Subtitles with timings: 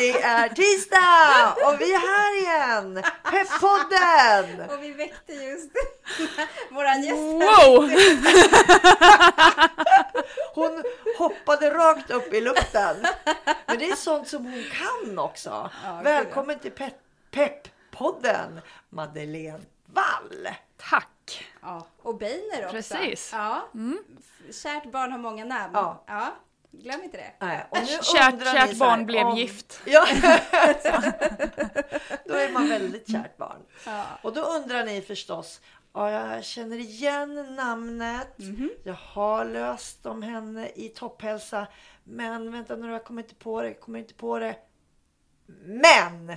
[0.00, 3.02] Det är tisdag och vi är här igen!
[3.24, 4.70] Peppodden!
[4.70, 5.70] Och vi väckte just
[6.70, 7.16] våran gäst.
[7.16, 7.90] Wow!
[10.54, 10.82] Hon
[11.18, 12.96] hoppade rakt upp i luften.
[13.66, 15.70] Men det är sånt som hon kan också.
[15.84, 16.90] Ja, Välkommen till Pe
[17.30, 20.48] Pepp-podden, Madeleine Wall.
[20.90, 21.50] Tack!
[21.62, 22.70] Ja, och Beiner också.
[22.76, 23.30] Precis.
[23.32, 23.68] Ja.
[24.18, 25.70] F- Kärt barn har många namn.
[25.74, 26.04] Ja.
[26.72, 27.32] Glöm inte det.
[27.46, 29.80] Nej, och nu Kärt, kärt barn blev om- gift.
[29.86, 30.06] Ja,
[32.26, 33.62] då är man väldigt kärt barn.
[33.86, 34.04] Ja.
[34.22, 35.60] Och då undrar ni förstås,
[35.94, 38.70] ja, jag känner igen namnet, Mhm.
[38.84, 41.66] jag har löst om henne i topphälsa,
[42.04, 44.56] men vänta nu, jag kommer inte på det, kommer inte på det.
[45.64, 46.36] Men!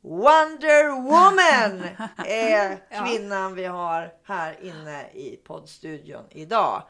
[0.00, 1.84] Wonder Woman
[2.26, 3.04] är Ja.
[3.06, 6.82] kvinnan vi har här inne i poddstudion idag.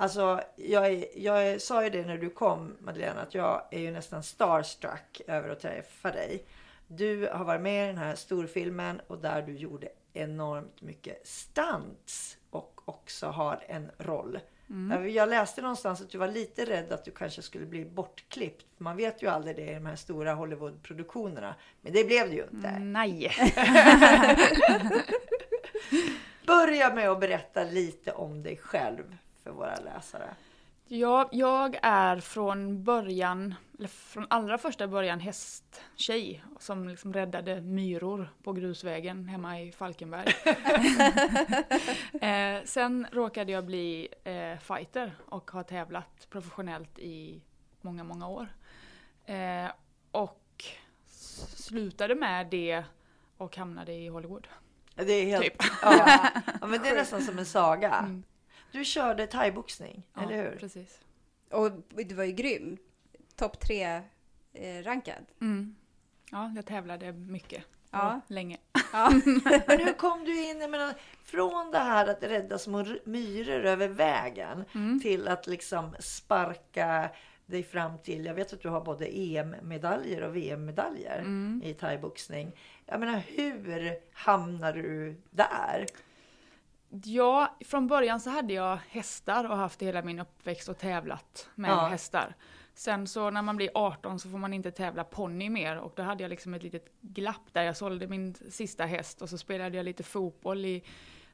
[0.00, 3.90] Alltså, jag, är, jag sa ju det när du kom Madeleine, att jag är ju
[3.90, 6.44] nästan starstruck över att träffa dig.
[6.86, 12.36] Du har varit med i den här storfilmen och där du gjorde enormt mycket stunts
[12.50, 14.38] och också har en roll.
[14.90, 18.66] Jag- Jag läste någonstans att du var lite rädd att du kanske skulle bli bortklippt.
[18.78, 21.54] Man vet ju aldrig det i de här stora Hollywood-produktionerna.
[21.80, 22.78] Men det blev det ju inte.
[22.78, 23.32] Nej.
[26.46, 29.16] Börja med att berätta lite om dig själv
[29.50, 30.34] för våra läsare.
[30.86, 38.28] Ja, jag är från början, eller från allra första början hästtjej som liksom räddade myror
[38.42, 40.32] på grusvägen hemma i Falkenberg.
[42.20, 47.42] eh, sen råkade jag bli eh, fighter och har tävlat professionellt i
[47.80, 48.48] många, många år.
[49.24, 49.70] Eh,
[50.10, 50.64] och
[51.54, 52.84] slutade med det
[53.36, 54.48] och hamnade i Hollywood.
[54.94, 55.42] Det är helt...
[55.42, 55.62] Typ.
[55.82, 56.20] Ja.
[56.60, 57.94] ja, men det är nästan som en saga.
[57.94, 58.22] Mm.
[58.72, 60.56] Du körde thaiboxning, Ja, eller hur?
[60.56, 61.00] Precis.
[61.50, 62.76] Och du var ju grym.
[63.36, 64.02] Topp tre
[64.52, 65.24] eh, rankad.
[65.40, 65.76] Mm.
[66.30, 67.64] Ja, jag tävlade mycket.
[67.90, 68.20] Ja.
[68.26, 68.56] Länge.
[68.92, 69.10] Ja.
[69.66, 70.94] Men hur kom du in, jag menar,
[71.24, 75.00] från det här att rädda små myror över vägen Mm.
[75.00, 77.10] till att liksom sparka
[77.46, 81.62] dig fram till, jag vet att du har både EM-medaljer och VM-medaljer Mm.
[81.64, 82.52] i thaiboxning.
[82.86, 85.86] Jag menar, hur hamnade du där?
[87.04, 91.70] Ja, från början så hade jag hästar och haft hela min uppväxt och tävlat med
[91.70, 91.86] Ja.
[91.86, 92.34] hästar.
[92.74, 96.02] Sen så när man blir 18 så får man inte tävla ponny mer och då
[96.02, 99.76] hade jag liksom ett litet glapp där jag sålde min sista häst och så spelade
[99.76, 100.82] jag lite fotboll i,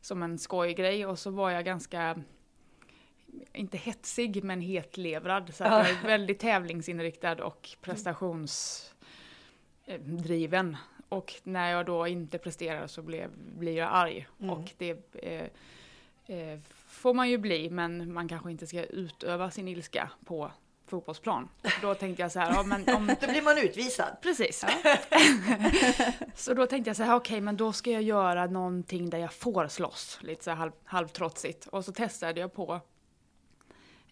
[0.01, 2.17] som en skojgrej och så var jag ganska,
[3.53, 5.55] inte hetsig men hetlevrad.
[5.55, 10.77] Så jag är väldigt tävlingsinriktad och prestationsdriven.
[11.09, 14.27] Och när jag då inte presterar så blev, blir jag arg.
[14.39, 15.45] Och det eh,
[16.37, 16.59] eh,
[16.89, 20.51] får man ju bli, men man kanske inte ska utöva sin ilska på
[20.87, 21.49] fotbollsplan.
[21.83, 24.17] Då tänkte jag så här, ja, men om, Då blir man utvisad.
[24.23, 24.65] Precis.
[26.35, 29.33] så då tänkte jag så här, okej men då ska jag göra någonting där jag
[29.33, 31.67] får slåss, lite så här halv, halvtrotsigt.
[31.67, 32.81] Och så testade jag på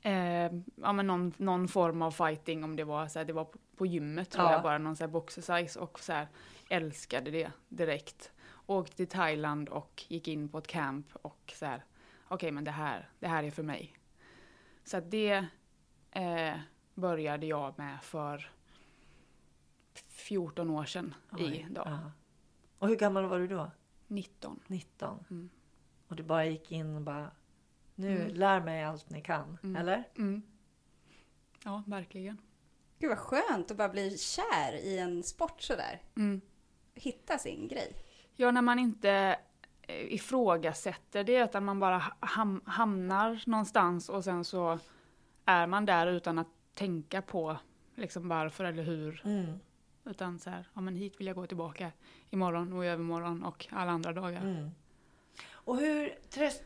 [0.02, 3.44] eh, ja, men någon, någon form av fighting, om det var, så här, det var
[3.44, 4.52] på, på gymmet tror Ja.
[4.52, 6.28] jag, bara någon så här boxersize och så här,
[6.68, 8.32] älskade det direkt.
[8.66, 11.84] Åkte till Thailand och gick in på ett camp och så här,
[12.28, 13.96] okej men det här, det här är för mig.
[14.84, 15.46] Så att det
[16.10, 16.54] eh,
[16.94, 18.50] började jag med för
[20.08, 21.84] 14 år sedan Oj, idag.
[21.86, 22.12] ja.
[22.78, 23.70] Och hur gammal var du då?
[24.06, 24.60] 19.
[24.66, 25.24] 19.
[25.30, 25.50] Mm.
[26.08, 27.30] Och du bara gick in och bara,
[27.94, 28.34] nu Mm.
[28.34, 29.58] lär mig allt ni kan.
[29.62, 29.76] Mm.
[29.76, 30.04] Eller?
[30.16, 30.42] Mm.
[31.64, 32.40] Ja, verkligen.
[32.98, 36.02] Gud vad skönt att bara bli kär i en sport sådär.
[36.16, 36.40] Mm.
[36.94, 37.92] Hitta sin grej.
[38.36, 39.38] Ja, när man inte
[39.82, 44.78] eh, ifrågasätter det, utan man bara ham hamnar någonstans och sen så
[45.44, 47.56] är man där utan att tänka på
[47.94, 49.22] liksom varför eller hur.
[49.24, 49.58] Mm.
[50.04, 51.92] Utan så här, ja men hit vill jag gå tillbaka
[52.30, 54.42] imorgon och i övermorgon och alla andra dagar.
[54.42, 54.70] Mm.
[55.52, 56.62] Och hur test,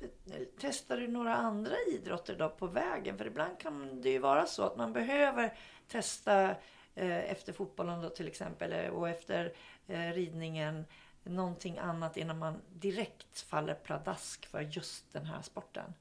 [0.59, 3.19] testar du några andra idrotter då på vägen?
[3.19, 5.59] För ibland kan det ju vara så att man behöver
[5.89, 6.51] testa
[6.95, 9.53] eh, efter fotbollen då till exempel och efter
[9.89, 10.85] ridningen
[11.25, 15.95] någonting annat innan man direkt faller pladask för just den här sporten.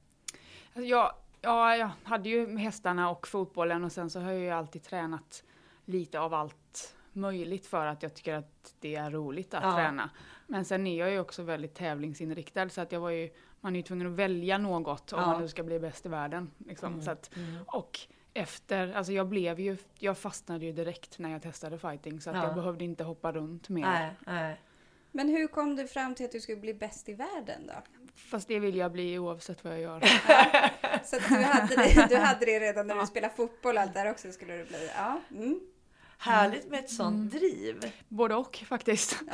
[0.66, 4.50] Alltså jag, ja, jag hade ju hästarna och fotbollen och sen så har jag ju
[4.50, 5.42] alltid tränat
[5.84, 9.74] lite av allt möjligt för att jag tycker att det är roligt att Ja.
[9.74, 10.10] träna.
[10.46, 13.30] Men sen är jag ju också väldigt tävlingsinriktad så att jag var ju,
[13.60, 15.26] man är ju tvungen att välja något om Ja.
[15.26, 16.50] man nu ska bli bäst i världen.
[16.58, 17.02] Liksom.
[17.02, 17.30] Så att,
[17.66, 17.98] och
[18.34, 22.36] efter, alltså jag blev ju, jag fastnade ju direkt när jag testade fighting så att
[22.36, 22.44] Ja.
[22.44, 23.82] jag behövde inte hoppa runt mer.
[23.86, 24.60] Nej, nej.
[25.12, 27.72] Men hur kom du fram till att du skulle bli bäst i världen då?
[28.14, 30.00] Fast det vill jag bli oavsett vad jag gör.
[31.04, 33.94] Så att du, hade det, du hade det redan när du spelade fotboll och allt
[33.94, 34.90] där också skulle du bli?
[34.96, 35.20] Ja.
[35.30, 35.60] Mm.
[36.20, 37.92] Härligt med ett sånt driv.
[38.08, 39.22] Både och faktiskt.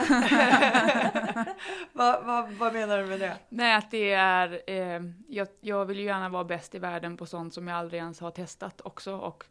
[1.93, 3.37] Vad, vad, vad menar du med det?
[3.49, 4.63] Nej, att det är...
[4.67, 8.01] Eh, jag, jag vill ju gärna vara bäst i världen på sånt som jag aldrig
[8.01, 9.45] ens har testat också och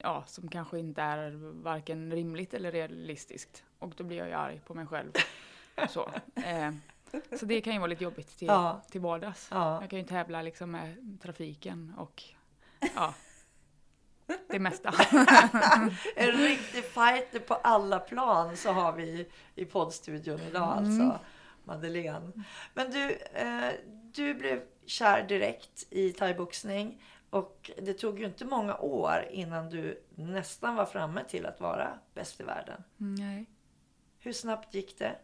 [0.00, 1.30] ja, som kanske inte är
[1.62, 3.64] varken rimligt eller realistiskt.
[3.78, 5.12] Och då blir jag ju arg på mig själv.
[5.88, 6.70] Så, eh,
[7.38, 8.80] så det kan ju vara lite jobbigt till, Ja.
[8.90, 9.48] till vardags.
[9.50, 9.80] Ja.
[9.80, 12.22] Jag kan ju tävla liksom med trafiken och
[12.94, 13.14] ja,
[14.48, 14.90] det mesta.
[16.16, 21.00] En riktig fighter på alla plan så har vi i poddstudion idag Mm.
[21.00, 21.24] alltså.
[21.64, 22.32] Madeleine.
[22.74, 23.70] Men du, eh,
[24.14, 30.02] du blev kär direkt i thaiboxning och det tog ju inte många år innan du
[30.14, 32.84] nästan var framme till att vara bäst i världen.
[32.96, 33.46] Nej.
[34.18, 35.16] Hur snabbt gick det?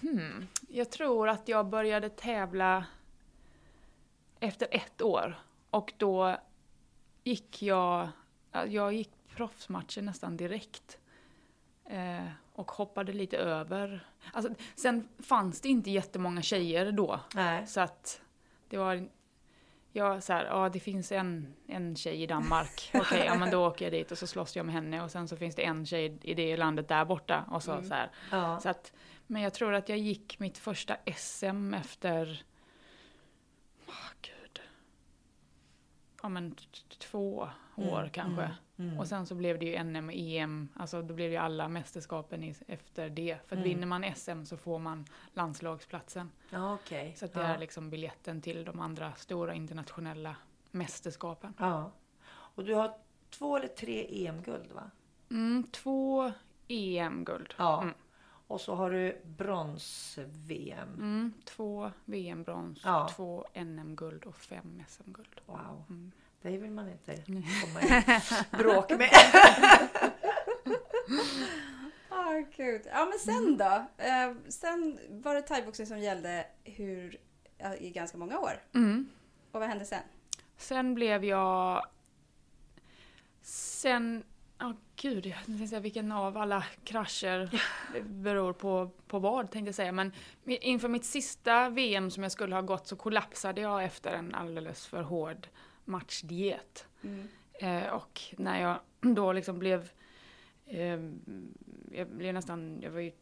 [0.00, 0.46] Hmm.
[0.68, 2.84] Jag tror att jag började tävla
[4.40, 5.38] efter ett år.
[5.70, 6.36] Och då
[7.26, 8.08] gick jag,
[8.52, 10.98] ja, jag gick proffsmatcher nästan direkt.
[11.84, 14.06] Eh, och hoppade lite över.
[14.32, 17.20] Alltså, sen fanns det inte jättemånga tjejer då.
[17.34, 17.66] Nej.
[17.66, 18.20] Så att
[18.68, 19.08] det var,
[19.92, 22.90] ja så här, ja det finns en, en tjej i Danmark.
[22.94, 25.02] Okej, ja men då åker jag dit och så slåss jag med henne.
[25.02, 27.44] Och sen så finns det en tjej i det landet där borta.
[27.50, 28.10] Och så, så här.
[28.30, 28.60] Ja.
[28.60, 28.92] Så att,
[29.26, 32.44] men jag tror att jag gick mitt första SM efter...
[33.88, 34.60] Åh, gud.
[36.26, 36.54] Ja, men
[36.98, 38.42] två år Mm, kanske.
[38.42, 38.54] mm,
[38.90, 38.98] mm.
[39.00, 40.68] Och sen så blev det ju NM och EM.
[40.76, 43.38] Alltså då blev det ju alla mästerskapen i, efter det.
[43.46, 43.62] För att Mm.
[43.64, 46.30] vinner man SM så får man landslagsplatsen.
[46.50, 47.14] Ja, okej.
[47.16, 47.46] Så att det ja.
[47.46, 50.36] är liksom biljetten till de andra stora internationella
[50.70, 51.54] mästerskapen.
[51.58, 51.92] ja.
[52.28, 52.94] Och du har
[53.30, 54.90] två eller tre EM-guld va?
[55.30, 56.32] Mm, två
[56.68, 57.54] EM-guld.
[57.58, 57.82] Ja.
[57.82, 57.94] Mm.
[58.48, 60.88] Och så har du brons-VM.
[60.94, 63.08] Mm, två VM-brons, Ja.
[63.16, 65.40] två NM-guld och fem SM-guld.
[65.46, 65.84] Wow.
[65.88, 66.12] Mm.
[66.42, 68.04] Det vill man inte komma i
[68.56, 69.10] bråk med.
[72.08, 72.82] Ah, gud.
[72.86, 73.86] Ja, men sen då?
[74.04, 77.16] Eh, sen var det thaiboxning som gällde hur,
[77.78, 78.62] i ganska många år.
[78.74, 79.08] Mm.
[79.52, 80.02] Och vad hände sen?
[80.56, 81.86] Sen blev jag...
[83.42, 84.24] Sen...
[84.58, 87.62] Ja, gud, jag tänkte säga vilken av alla krascher
[88.00, 89.92] beror på, på vad, tänkte jag säga.
[89.92, 90.12] Men
[90.44, 94.86] inför mitt sista VM som jag skulle ha gått så kollapsade jag efter en alldeles
[94.86, 95.48] för hård
[95.84, 96.86] matchdiet.
[97.02, 97.28] Mm.
[97.52, 99.90] Eh, och när jag då liksom blev...
[100.66, 101.00] Eh,
[101.92, 102.80] jag blev nästan...
[102.82, 103.12] Jag var ju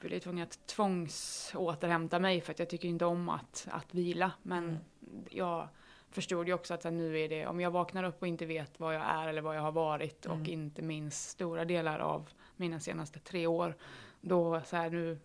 [0.00, 4.32] blev tvungen att tvångsåterhämta mig för att jag tycker inte om att, att vila.
[4.42, 4.78] Men
[5.10, 5.24] Mm.
[5.30, 5.68] jag
[6.10, 8.80] förstod ju också att här, nu är det, om jag vaknar upp och inte vet
[8.80, 10.46] vad jag är eller vad jag har varit och Mm.
[10.52, 13.74] inte minns stora delar av mina senaste tre år.
[14.20, 15.18] Då så här nu,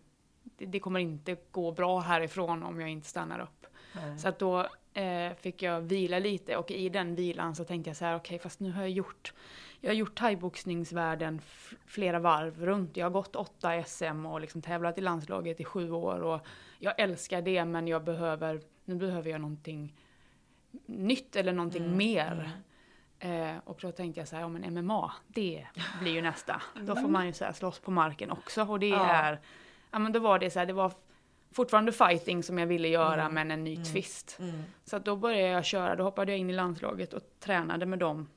[0.44, 3.66] det, det kommer inte gå bra härifrån om jag inte stannar upp.
[3.96, 4.20] Nej.
[4.20, 7.98] Så att då eh, fick jag vila lite och i den vilan så tänkte jag
[7.98, 9.34] så här, okej fast nu har jag gjort,
[9.82, 11.42] jag har gjort thaiboxningsvärlden
[11.86, 12.98] flera varv runt.
[12.98, 16.42] Jag har gått åtta SM och liksom tävlat i landslaget i sju år och
[16.80, 19.94] jag älskar det men jag behöver, nu behöver jag någonting
[20.86, 22.52] nytt eller någonting Mm, mer.
[23.20, 25.68] Eh, och då tänkte jag så här, ja men MMA, det
[26.00, 26.62] blir ju nästa.
[26.82, 29.06] Då får man ju så här slåss på marken också och det Ja.
[29.06, 29.40] är,
[29.92, 30.92] ja men då var det så här, det var
[31.52, 33.86] fortfarande fighting som jag ville göra Mm, men en ny mm.
[33.86, 34.38] twist.
[34.40, 34.64] Mm.
[34.84, 38.28] Så då började jag köra, då hoppade jag in i landslaget och tränade med dem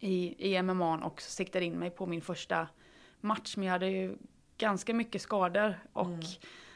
[0.00, 2.68] i, i MMA och siktade in mig på min första
[3.20, 3.56] match.
[3.56, 4.16] Men jag hade ju
[4.58, 6.20] ganska mycket skador och Mm.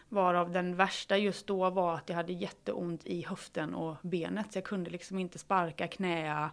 [0.08, 4.52] Varav den värsta just då var att jag hade jätteont i höften och benet.
[4.52, 6.50] Så jag kunde liksom inte sparka, knäa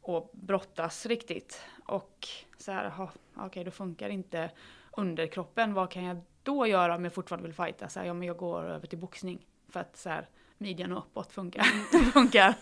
[0.00, 1.62] och brottas riktigt.
[1.86, 4.50] Och så här, okej då funkar inte
[4.96, 5.74] underkroppen.
[5.74, 7.88] Vad kan jag då göra om jag fortfarande vill fighta?
[7.88, 9.46] Så här, ja men jag går över till boxning.
[9.68, 11.62] För att så här, midjan och uppåt funkar.
[12.12, 12.54] funkar.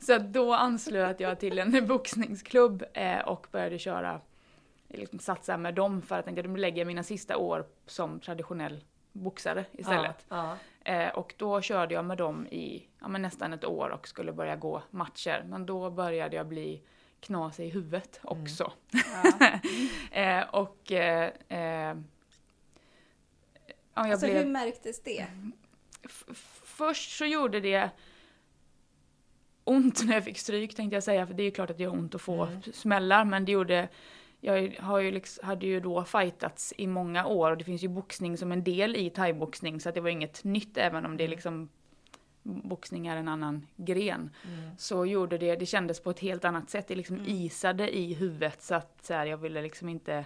[0.04, 4.20] så då anslöt jag till en boxningsklubb eh, och började köra,
[4.88, 9.64] liksom satsa med dem för att att de lägger mina sista år som traditionell boxare
[9.72, 10.26] istället.
[10.28, 14.08] Ja, Eh, och då körde jag med dem i ja, men nästan ett år och
[14.08, 15.44] skulle börja gå matcher.
[15.46, 16.82] Men då började jag bli
[17.20, 18.72] knasig i huvudet också.
[18.92, 19.48] Ja.
[20.20, 21.96] eh, och eh, eh, ja,
[23.94, 24.42] jag Alltså blev...
[24.42, 25.26] hur märktes det?
[26.64, 27.90] Först så gjorde det
[29.64, 31.82] ont när jag fick stryk tänkte jag säga, för det är ju klart att det
[31.82, 32.62] gör ont att få Mm.
[32.62, 33.88] smällar, men det gjorde
[34.40, 37.88] jag har ju liksom, hade ju då fightats i många år och det finns ju
[37.88, 41.24] boxning som en del i thaiboxning så att det var inget nytt även om det
[41.24, 41.68] är liksom
[42.42, 44.30] boxning är en annan gren.
[44.44, 44.70] Mm.
[44.78, 47.28] Så gjorde det, det kändes på ett helt annat sätt, det liksom Mm.
[47.28, 50.24] isade i huvudet så att så här, jag ville liksom inte,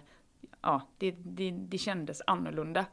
[0.61, 2.87] ja det, det, det kändes annorlunda.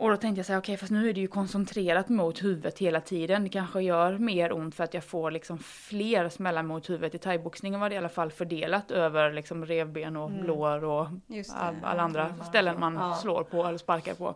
[0.00, 2.78] Och då tänkte jag så här, okej fast nu är det ju koncentrerat mot huvudet
[2.78, 3.42] hela tiden.
[3.42, 7.14] Det kanske gör mer ont för att jag får liksom fler smällar mot huvudet.
[7.14, 10.46] I thaiboxningen var det i alla fall fördelat över liksom revben och Mm.
[10.46, 11.44] lår och det.
[11.54, 12.44] all, alla andra Mm.
[12.44, 13.14] ställen man Ja.
[13.14, 14.34] slår på eller sparkar på.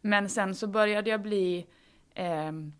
[0.00, 1.66] Men sen så började jag bli
[2.14, 2.72] ehm,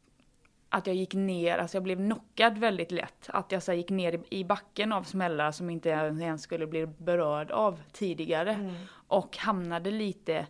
[0.68, 3.26] att jag gick ner, alltså jag blev knockad väldigt lätt.
[3.28, 6.86] Att jag så gick ner i, backen av smällar som inte jag ens skulle bli
[6.86, 8.52] berörd av tidigare.
[8.52, 8.74] Mm.
[9.08, 10.46] Och hamnade lite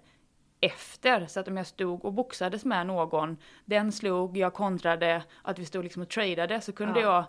[0.61, 1.27] efter.
[1.27, 5.65] Så att om jag stod och boxades med någon, den slog, jag kontrade, att vi
[5.65, 7.07] stod liksom och tradade så kunde Ja.
[7.07, 7.25] jag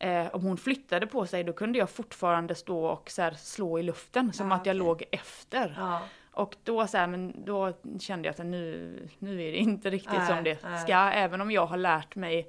[0.00, 3.78] Eh, om hon flyttade på sig då kunde jag fortfarande stå och så här, slå
[3.78, 4.86] i luften som Ah, att jag okej.
[4.86, 5.74] låg efter.
[5.78, 6.00] Ja.
[6.30, 10.12] Och då, så här, men då kände jag att nu, nu är det inte riktigt
[10.18, 10.80] Nej, som det nej.
[10.82, 10.94] ska.
[10.94, 12.48] Även om jag har lärt mig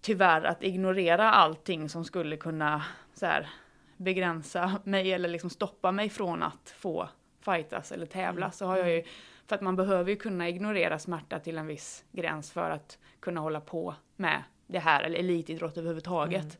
[0.00, 2.84] tyvärr att ignorera allting som skulle kunna
[3.14, 3.48] så här,
[3.96, 7.08] begränsa mig eller liksom stoppa mig från att få
[7.44, 8.46] fightas eller tävla.
[8.46, 8.52] Mm.
[8.52, 9.02] Så har jag ju,
[9.46, 13.40] för att man behöver ju kunna ignorera smärta till en viss gräns för att kunna
[13.40, 16.44] hålla på med det här, eller elitidrott överhuvudtaget.
[16.44, 16.58] Mm.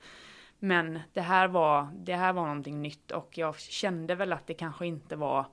[0.59, 4.55] Men det här, var, det här var någonting nytt och jag kände väl att det
[4.55, 5.47] kanske inte var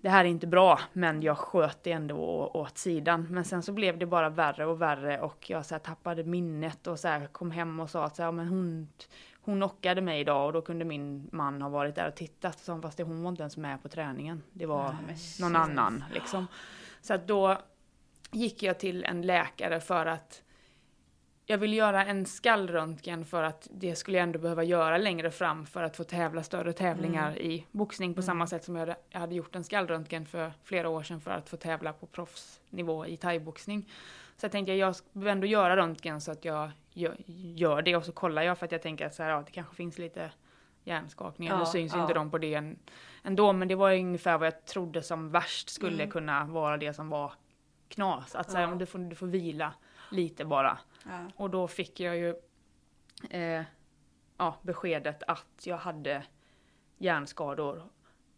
[0.00, 2.16] det här är inte bra, men jag sköt det ändå
[2.54, 3.26] åt sidan.
[3.30, 6.86] Men sen så blev det bara värre och värre och jag så här tappade minnet
[6.86, 8.88] och så här kom hem och sa att så här, men hon,
[9.48, 12.58] hon knockade mig idag och då kunde min man ha varit där och tittat.
[12.58, 14.42] Så, fast det, hon var inte ens med på träningen.
[14.52, 16.46] Det var Nej, någon annan liksom.
[17.00, 17.58] Så att då
[18.30, 20.42] gick jag till en läkare för att
[21.46, 25.66] jag ville göra en skallröntgen för att det skulle jag ändå behöva göra längre fram
[25.66, 29.32] för att få tävla större tävlingar i boxning på samma sätt som jag hade, jag
[29.32, 33.90] gjort en skallröntgen för flera år sedan för att få tävla på proffsnivå i thaiboxning.
[34.36, 36.70] Så jag tänkte jag behöver ändå göra röntgen så att jag
[37.54, 39.52] gör, det och så kollar jag för att jag tänker att så här, ja, det
[39.52, 40.30] kanske finns lite
[40.84, 41.52] hjärnskakningar.
[41.54, 42.00] Ja, nu syns ja.
[42.02, 42.78] inte de på det än,
[43.22, 46.10] ändå men det var ungefär vad jag trodde som värst skulle Mm.
[46.10, 47.32] kunna vara det som var
[47.88, 48.34] knas.
[48.34, 48.74] Att säga, Ja.
[48.74, 49.74] du, får, du får vila
[50.10, 50.78] lite bara.
[51.04, 51.18] Ja.
[51.36, 52.34] Och då fick jag ju
[53.30, 53.62] eh,
[54.38, 56.22] ja, beskedet att jag hade
[56.98, 57.82] hjärnskador.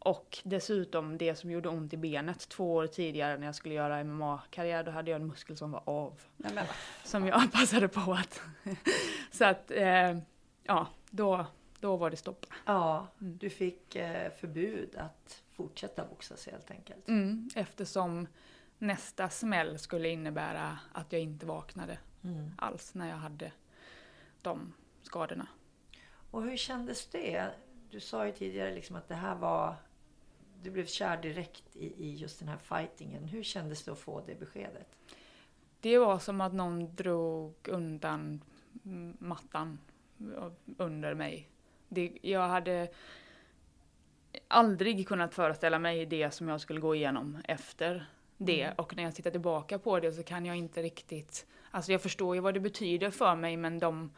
[0.03, 4.05] Och dessutom det som gjorde ont i benet två år tidigare när jag skulle göra
[4.05, 6.21] MMA-karriär, då hade jag en muskel som var av.
[6.37, 6.65] Nej,
[7.05, 8.43] Som jag passade på att...
[9.31, 10.19] så att, eh,
[10.63, 11.47] ja, då,
[11.81, 12.47] då var det stopp.
[12.67, 13.39] ja, Mm.
[13.39, 17.09] du fick eh, förbud att fortsätta boxas helt enkelt.
[17.09, 18.27] Mm, eftersom
[18.79, 22.51] nästa smäll skulle innebära att jag inte vaknade Mm.
[22.59, 23.53] alls när jag hade
[24.43, 25.47] de skadorna.
[26.31, 27.51] Och hur kändes det?
[27.91, 29.75] Du sa ju tidigare liksom att det här var...
[30.63, 33.25] Du blev kär direkt i, i just den här fightingen.
[33.25, 34.97] Hur kändes det att få det beskedet?
[35.81, 38.45] Det var som att någon drog undan
[39.19, 39.79] mattan
[40.77, 41.49] under mig.
[41.89, 42.89] Det, jag hade
[44.49, 48.63] aldrig kunnat föreställa mig det som jag skulle gå igenom efter det.
[48.63, 48.75] Mm.
[48.79, 51.47] Och när jag tittar tillbaka på det så kan jag inte riktigt...
[51.71, 54.11] Alltså jag förstår ju vad det betyder för mig men de...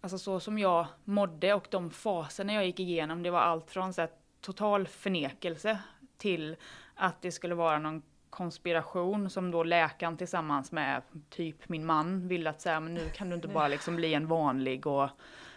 [0.00, 3.94] Alltså så som jag mådde och de faserna jag gick igenom det var allt från
[3.94, 5.78] så här, total förnekelse
[6.16, 6.56] till
[6.94, 12.50] att det skulle vara någon konspiration som då läkaren tillsammans med typ min man ville
[12.50, 15.10] att säga men nu kan du inte bara liksom bli en vanlig och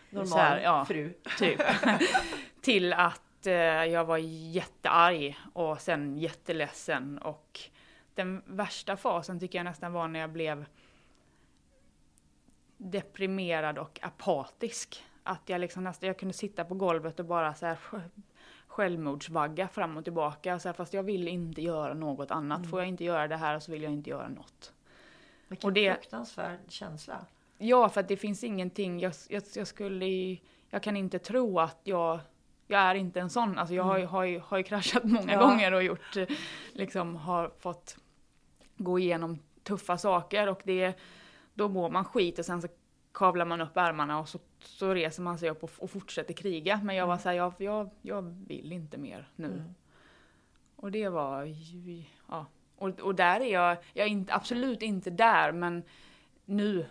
[0.10, 0.86] Normal här, ja.
[0.86, 1.14] fru.
[1.38, 1.62] typ.
[2.62, 3.54] till att eh,
[3.86, 7.60] jag var jättearg och sen jätteledsen och
[8.16, 10.66] den värsta fasen tycker jag nästan var när jag blev
[12.78, 15.04] deprimerad och apatisk.
[15.24, 17.78] Att jag liksom nästan, jag kunde sitta på golvet och bara så här
[18.72, 20.60] självmordsvagga fram och tillbaka.
[20.60, 22.70] Så här, fast jag vill inte göra något annat.
[22.70, 24.74] Får jag inte göra det här så vill jag inte göra något.
[25.48, 27.26] Vilken Och det- fruktansvärd känsla.
[27.58, 30.38] Ja, för att det finns ingenting, jag, jag, jag skulle
[30.70, 32.20] jag kan inte tro att jag,
[32.68, 33.58] jag är inte en sån.
[33.58, 35.40] Alltså jag har, ju- har, ju, har ju kraschat många Ja.
[35.40, 36.16] gånger och gjort,
[36.74, 37.98] liksom har fått
[38.78, 40.94] gå igenom tuffa saker och det,
[41.54, 42.68] då mår man skit och sen så
[43.14, 46.80] kavlar man upp ärmarna och så, så reser man sig upp och, och fortsätter kriga.
[46.84, 49.48] Men jag var såhär, jag, jag, jag vill inte mer nu.
[49.48, 49.76] Mm.
[50.76, 52.46] Och det var ju, ja.
[52.76, 55.84] Och, och där är jag, jag är inte, absolut inte där, men
[56.46, 56.86] nu.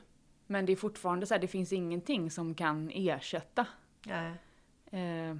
[0.47, 3.67] Men det är fortfarande så här, det finns ingenting som kan ersätta
[4.07, 4.33] Nej.
[4.87, 5.37] eh,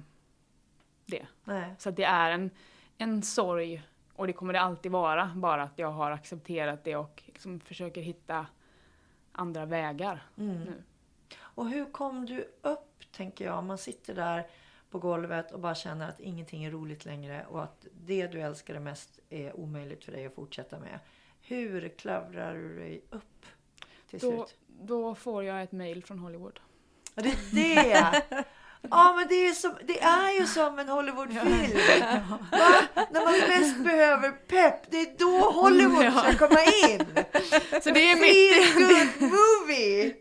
[1.05, 1.27] det.
[1.43, 1.75] Nej.
[1.77, 2.49] Så det är en,
[2.97, 3.83] en sorg,
[4.13, 8.01] och det kommer det alltid vara, bara att jag har accepterat det och liksom försöker
[8.01, 8.45] hitta
[9.31, 10.59] andra vägar Mm.
[10.63, 10.83] nu.
[11.39, 14.47] Och hur kom du upp, tänker jag, man sitter där
[14.89, 18.79] på golvet och bara känner att ingenting är roligt längre och att det du älskade
[18.79, 20.99] mest är omöjligt för dig att fortsätta med.
[21.41, 23.45] Hur klavrar du dig upp
[24.09, 24.57] till Då, slut?
[24.67, 26.59] då får jag ett mail från Hollywood.
[27.15, 27.29] Det
[27.75, 28.45] är det!
[28.89, 31.51] Ja, men det är, som, det är ju som en Hollywoodfilm.
[32.51, 32.81] Va?
[33.11, 37.05] När man mest behöver pepp, det är då Hollywood ska komma in.
[37.83, 40.13] Så det är mitt, Feel good movie!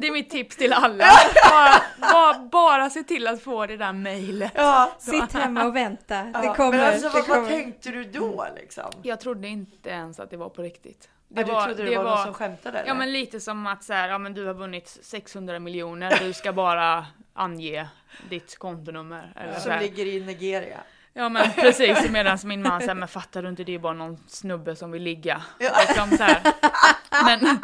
[0.00, 1.04] det är mitt tips till alla.
[1.50, 4.52] Bara, bara, bara se till att få det där mejlet.
[4.54, 6.22] Ja, Sitt hemma och vänta.
[6.22, 6.54] Det ja.
[6.54, 6.78] kommer.
[6.78, 7.48] Men alltså, det vad, vad kommer.
[7.48, 8.90] tänkte du då liksom?
[9.02, 11.08] Jag trodde inte ens att det var på riktigt.
[11.32, 12.88] Det du trodde det, var, någon som skämtade eller?
[12.88, 16.32] Ja men lite som att så här, ja men du har vunnit 600 miljoner, du
[16.32, 17.88] ska bara ange
[18.28, 19.32] ditt kontonummer.
[19.36, 20.78] Eller Som ligger i Nigeria.
[21.12, 24.18] Ja men precis, medan min man säger men fattar du inte, det är bara någon
[24.26, 25.42] snubbe som vill ligga.
[25.58, 26.40] Liksom så här.
[27.24, 27.58] Men,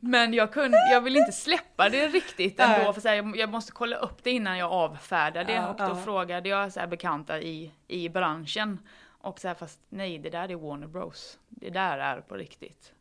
[0.00, 3.50] men jag, kunde, jag vill inte släppa det riktigt ändå, för så här, jag, jag
[3.50, 5.52] måste kolla upp det innan jag avfärdar det.
[5.52, 5.96] Ja, och då ja.
[6.04, 8.78] frågade jag så här, bekanta i, i branschen,
[9.24, 11.38] och så här, fast nej, det där är Warner Bros.
[11.48, 12.92] Det där är på riktigt.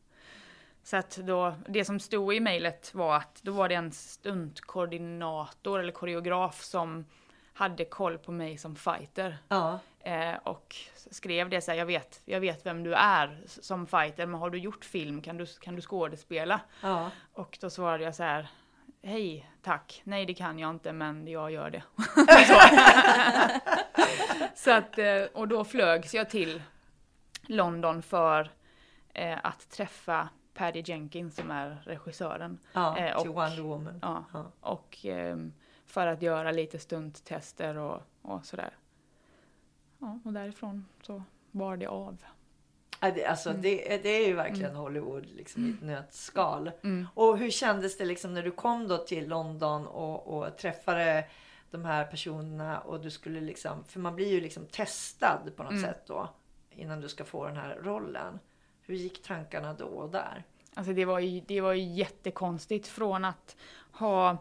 [0.84, 5.80] Så att då, det som stod i mejlet var att då var det en stuntkoordinator
[5.80, 7.06] eller koreograf som
[7.54, 9.38] hade koll på mig som fighter.
[9.48, 9.80] Ja.
[10.00, 14.26] Eh, och skrev det så här, jag vet, jag vet vem du är som fighter,
[14.26, 16.62] men har du gjort film, kan du, kan du skådespela?
[16.82, 17.12] ja.
[17.34, 18.48] Och då svarade jag så här,
[19.04, 21.84] hej, tack, nej det kan jag inte, men jag gör det.
[22.48, 22.60] så.
[24.56, 26.62] så att, eh, och då flögs jag till
[27.48, 28.52] London för
[29.14, 32.58] eh, att träffa Paddy Jenkins som är regissören.
[32.74, 32.98] ja.
[32.98, 34.00] Eh, till och- Wonder Woman.
[34.02, 34.46] Ja, Ja.
[34.62, 35.54] och ehm,
[35.86, 38.74] för att göra lite stunttester och, och sådär.
[40.00, 42.18] Ja, och därifrån så bar det av.
[43.28, 43.62] Alltså, Mm.
[43.62, 46.72] det, det är ju verkligen Hollywood liksom, i ett nötskal.
[46.84, 47.08] Mm.
[47.14, 51.26] Och hur kändes det liksom när du kom då till London och, och träffade
[51.72, 55.72] de här personerna och du skulle liksom, för man blir ju liksom testad på något
[55.72, 55.84] Mm.
[55.84, 56.30] sätt då
[56.72, 58.40] innan du ska få den här rollen.
[58.82, 60.44] Hur gick tankarna då och där?
[60.76, 63.56] Alltså det var ju, det var ju jättekonstigt från att
[63.92, 64.38] ha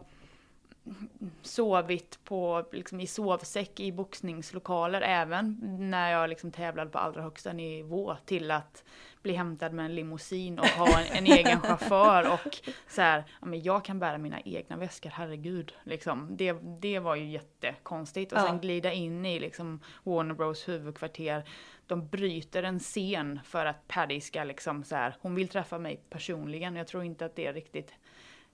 [1.41, 5.57] sovit på, liksom i sovsäck i boxningslokaler även
[5.89, 8.83] när jag liksom tävlade på allra högsta nivå till att
[9.21, 13.47] bli hämtad med en limousin och ha en, en egen chaufför och så här, ja,
[13.47, 15.73] men jag kan bära mina egna väskor, herregud.
[15.83, 16.37] Liksom.
[16.37, 18.31] Det, det var ju jättekonstigt.
[18.33, 18.43] Och Ja.
[18.47, 21.43] sen glida in i liksom Warner Bros huvudkvarter.
[21.87, 26.01] De bryter en scen för att Paddy ska liksom så här, hon vill träffa mig
[26.09, 26.75] personligen.
[26.75, 27.93] Jag tror inte att det riktigt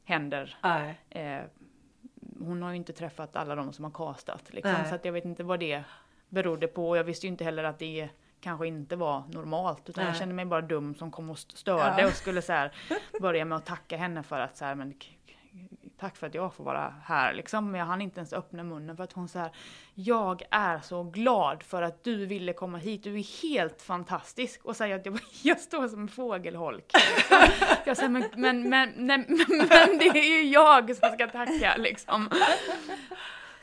[0.04, 1.00] händer Nej.
[1.10, 1.42] eh,
[2.40, 4.54] hon har ju inte träffat alla de som har castat.
[4.54, 5.84] Liksom, så att jag vet inte vad det
[6.30, 6.90] berodde på.
[6.90, 8.10] Och jag visste ju inte heller att det
[8.42, 9.90] kanske inte var normalt.
[9.90, 10.20] Utan jag Nej.
[10.20, 12.08] kände mig bara dum som kom och störde Ja.
[12.08, 12.72] och skulle så här,
[13.22, 14.94] börja med att tacka henne för att så här, men
[16.00, 17.72] Tack för att jag får vara här liksom.
[17.72, 19.52] Men jag hann inte ens öppna munnen för att hon så här,
[19.94, 23.04] Jag är så glad för att du ville komma hit.
[23.04, 24.66] Du är helt fantastisk.
[24.66, 26.92] Och säger att jag, jag står som en fågelholk.
[27.86, 29.26] Jag säger, men, men, men, men,
[29.70, 32.30] men det är ju jag som ska tacka liksom.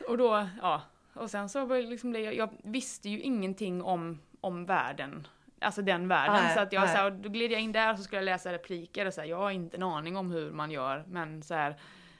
[0.07, 0.81] Och då, ja.
[1.13, 5.27] Och sen så liksom jag, jag visste ju ingenting om, om världen.
[5.61, 6.43] Alltså den världen.
[6.43, 6.95] Nej, så att jag nej.
[6.95, 9.21] så här, då gled jag in där och så skulle jag läsa repliker och så
[9.21, 11.03] här, jag har inte en aning om hur man gör.
[11.07, 11.75] Men så här,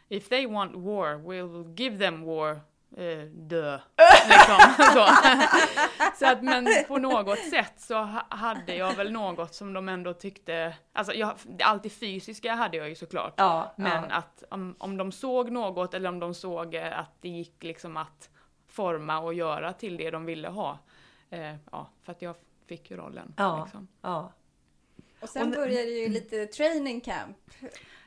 [0.10, 2.60] if they want war, we'll give them war.
[2.98, 3.80] Uh, dö.
[4.30, 5.08] Liksom, så.
[6.20, 10.13] så att, men på något sätt så ha- hade jag väl något som de ändå
[10.13, 13.34] tyckte, alltså jag, allt det fysiska hade jag ju såklart.
[13.38, 14.15] Ja, Men ja.
[14.15, 17.98] att om, om de såg något eller om de såg eh, att det gick liksom
[17.98, 18.30] att
[18.67, 20.80] forma och göra till det de ville ha.
[21.30, 22.36] Eh, ja, för att jag
[22.67, 23.34] fick ju rollen.
[23.38, 23.63] Ja.
[23.63, 23.88] Liksom.
[24.02, 24.34] ja.
[25.22, 27.38] Och sen Och- började ju lite training camp.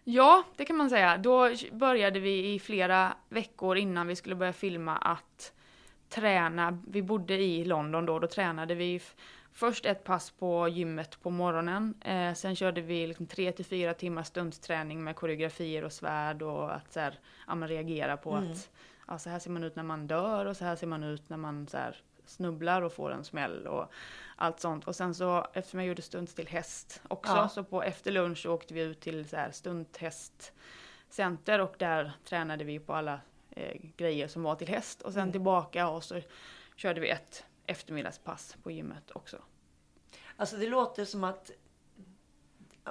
[0.05, 1.19] Ja, det kan man säga.
[1.19, 5.53] Då började vi i flera veckor innan vi skulle börja filma att
[6.09, 6.79] träna.
[6.89, 9.01] Vi bodde i London då, då tränade vi
[9.53, 11.95] först ett pass på gymmet på morgonen.
[12.01, 16.75] Eh, sen körde vi liksom tre till fyra timmar stundsträning med koreografier och svärd och
[16.75, 18.51] att så här, ja, reagera på Mm.
[18.53, 18.71] att
[19.09, 21.29] ja, så här ser man ut när man dör och så här ser man ut
[21.29, 21.97] när man så här,
[22.31, 23.93] snubblar och får en smäll och
[24.37, 24.89] allt sånt.
[24.89, 27.49] Och sen så, eftersom jag gjorde stunts till häst också, Ja.
[27.49, 32.79] så på efter lunch åkte vi ut till så här stunthästcenter och där tränade vi
[32.79, 35.03] på alla eh, grejer som var till häst.
[35.03, 35.33] Och sen Mm.
[35.33, 36.21] tillbaka och så
[36.77, 39.37] körde vi ett, eftermiddagspass på gymmet också.
[40.37, 41.51] Alltså det låter som att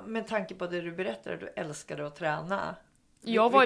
[0.05, 2.75] med tanke på det du berättade, du älskade att träna.
[3.21, 3.65] Jag var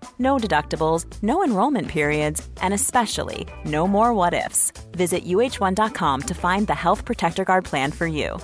[0.21, 4.71] No deductibles, no enrollment periods, and especially no more what ifs.
[4.91, 8.37] Visit uh1.com to find the Health Protector Guard plan for you.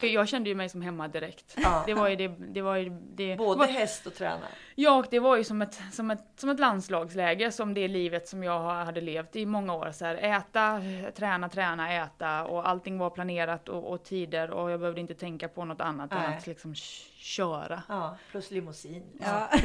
[0.00, 1.54] Jag kände ju mig som hemma direkt.
[1.56, 1.82] Ja.
[1.86, 3.36] Det var ju det, det var ju det.
[3.36, 4.46] Både var, häst och träna.
[4.74, 8.28] ja, och det var ju som ett, som, ett, som ett landslagsläge, som det livet
[8.28, 9.92] som jag hade levt i många år.
[9.92, 10.82] Så här, äta,
[11.16, 15.48] träna, träna, äta och allting var planerat och, och tider och jag behövde inte tänka
[15.48, 16.36] på något annat än Nej.
[16.36, 17.82] att liksom köra.
[17.88, 19.02] Ja, plus limousin.
[19.20, 19.48] Ja.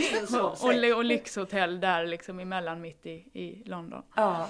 [0.00, 4.02] Ingen Och, och, och lyxhotell där liksom emellan mitt i, i London.
[4.16, 4.48] Ja,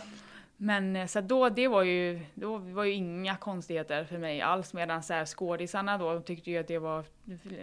[0.62, 4.74] Men eh, så då, det var ju, då var ju inga konstigheter för mig alls.
[4.74, 7.04] Medan så här, skådisarna då tyckte ju att det var,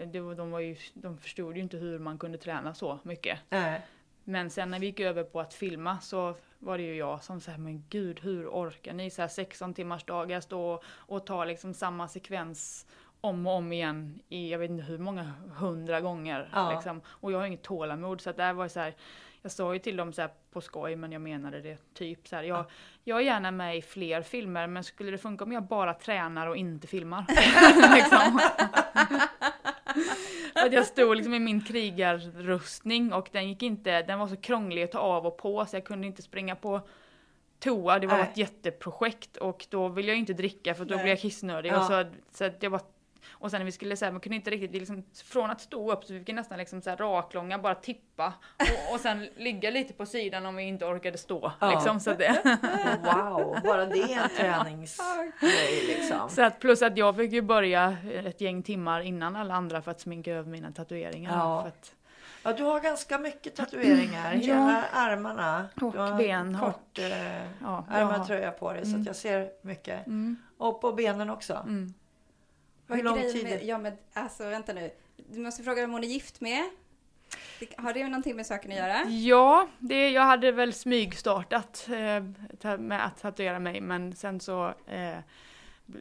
[0.06, 3.40] det var, de, var ju, de förstod ju inte hur man kunde träna så mycket.
[3.50, 3.82] nej.
[4.24, 7.42] Men sen när vi gick över på att filma så var det ju jag som
[7.42, 9.10] sa, men gud hur orkar ni?
[9.10, 12.86] Så här 16 timmars dagar stå och, ta liksom samma sekvens
[13.22, 16.50] om och om igen i jag vet inte hur många hundra gånger.
[16.54, 16.72] Ja.
[16.74, 17.02] Liksom.
[17.08, 18.94] Och jag har inget tålamod så att där var det så här,
[19.42, 22.36] jag sa ju till dem så här på skoj men jag menade det typ så
[22.36, 22.44] här.
[22.44, 22.66] Jag,
[23.04, 26.48] jag är gärna med i fler filmer men skulle det funka om jag bara tränar
[26.48, 27.26] och inte filmar?
[27.96, 28.40] liksom.
[30.54, 34.84] att jag stod liksom i min krigarrustning och den gick inte, den var så krånglig
[34.84, 36.82] att ta av och på så jag kunde inte springa på
[37.60, 38.28] toa, det var Nej.
[38.32, 41.04] ett jätteprojekt och då ville jag inte dricka för då Nej.
[41.04, 41.70] blev jag kissnödig.
[41.72, 41.80] Ja.
[41.80, 42.82] Och, så, så jag var,
[43.30, 46.04] och sen när vi skulle säga man kunde inte riktigt, liksom, från att stå upp
[46.04, 49.94] så vi fick nästan liksom så här raklånga bara tippa och, och sen ligga lite
[49.94, 51.52] på sidan om vi inte orkade stå.
[51.60, 51.72] Ja.
[51.72, 52.42] Liksom, så, det,
[53.04, 56.30] Wow, bara det är en träningsgrej liksom.
[56.30, 59.92] så att plus att jag fick ju börja ett gäng timmar innan alla andra för
[59.92, 61.38] att sminka över mina tatueringar.
[61.38, 61.62] Ja.
[61.62, 61.96] För att,
[62.44, 64.34] Ja, du har ganska mycket tatueringar.
[64.34, 64.40] Ja.
[64.40, 65.66] Hela armarna.
[65.82, 69.16] Och du har en ben Kort eh, ja, ärmad tröja på dig så att jag
[69.16, 70.08] ser mycket.
[70.08, 70.38] Mm.
[70.58, 71.54] Och på benen också.
[71.54, 71.94] Mm.
[72.98, 73.44] Hur lång tid?
[73.44, 74.92] Med, ja, men alltså vänta nu.
[75.18, 76.64] Du måste fråga vem hon är gift med.
[77.78, 79.04] Har det någonting med saken att göra?
[79.04, 81.88] Ja, det, jag hade väl smygstartat
[82.64, 85.18] eh, med att tatuera mig men sen så eh,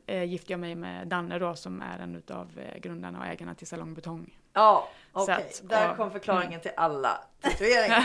[0.06, 3.54] eh, gifte jag mig med Danne då som är en utav eh, grundarna och ägarna
[3.54, 4.38] till Salong Betong.
[4.52, 5.34] Ja, okej.
[5.34, 8.02] att- Där och- kom förklaringen till alla tatueringar.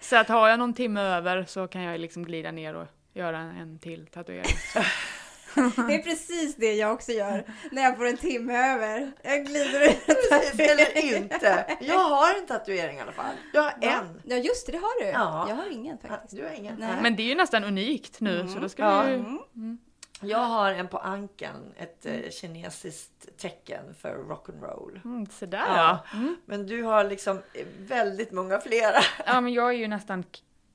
[0.00, 3.38] Så att har jag någon timme över så kan jag liksom glida ner och göra
[3.38, 4.44] en, en till tatuering.
[5.54, 9.12] Det är precis det jag också gör när jag får en timme över.
[9.22, 10.06] Jag glider ut.
[10.30, 11.76] Precis, Eller inte.
[11.80, 13.34] Jag har en tatuering i alla fall.
[13.52, 14.22] Jag har en.
[14.24, 15.06] Ja just det, det har du.
[15.08, 15.46] Ja.
[15.48, 16.36] Jag har ingen Ja, faktiskt.
[16.36, 16.76] Du har ingen?
[16.78, 16.96] Nej.
[17.02, 19.02] men det är ju nästan unikt nu så då ska Ja.
[19.02, 19.16] vi ju...
[19.18, 19.78] Mm.
[20.20, 21.72] Jag har en på ankeln.
[21.76, 25.00] Ett eh, kinesiskt tecken för rock'n'roll.
[25.04, 26.00] Mm, så där Ja.
[26.12, 26.18] ja.
[26.18, 26.36] Mm.
[26.46, 29.00] Men du har liksom eh, väldigt många flera.
[29.26, 30.24] Ja men jag är ju nästan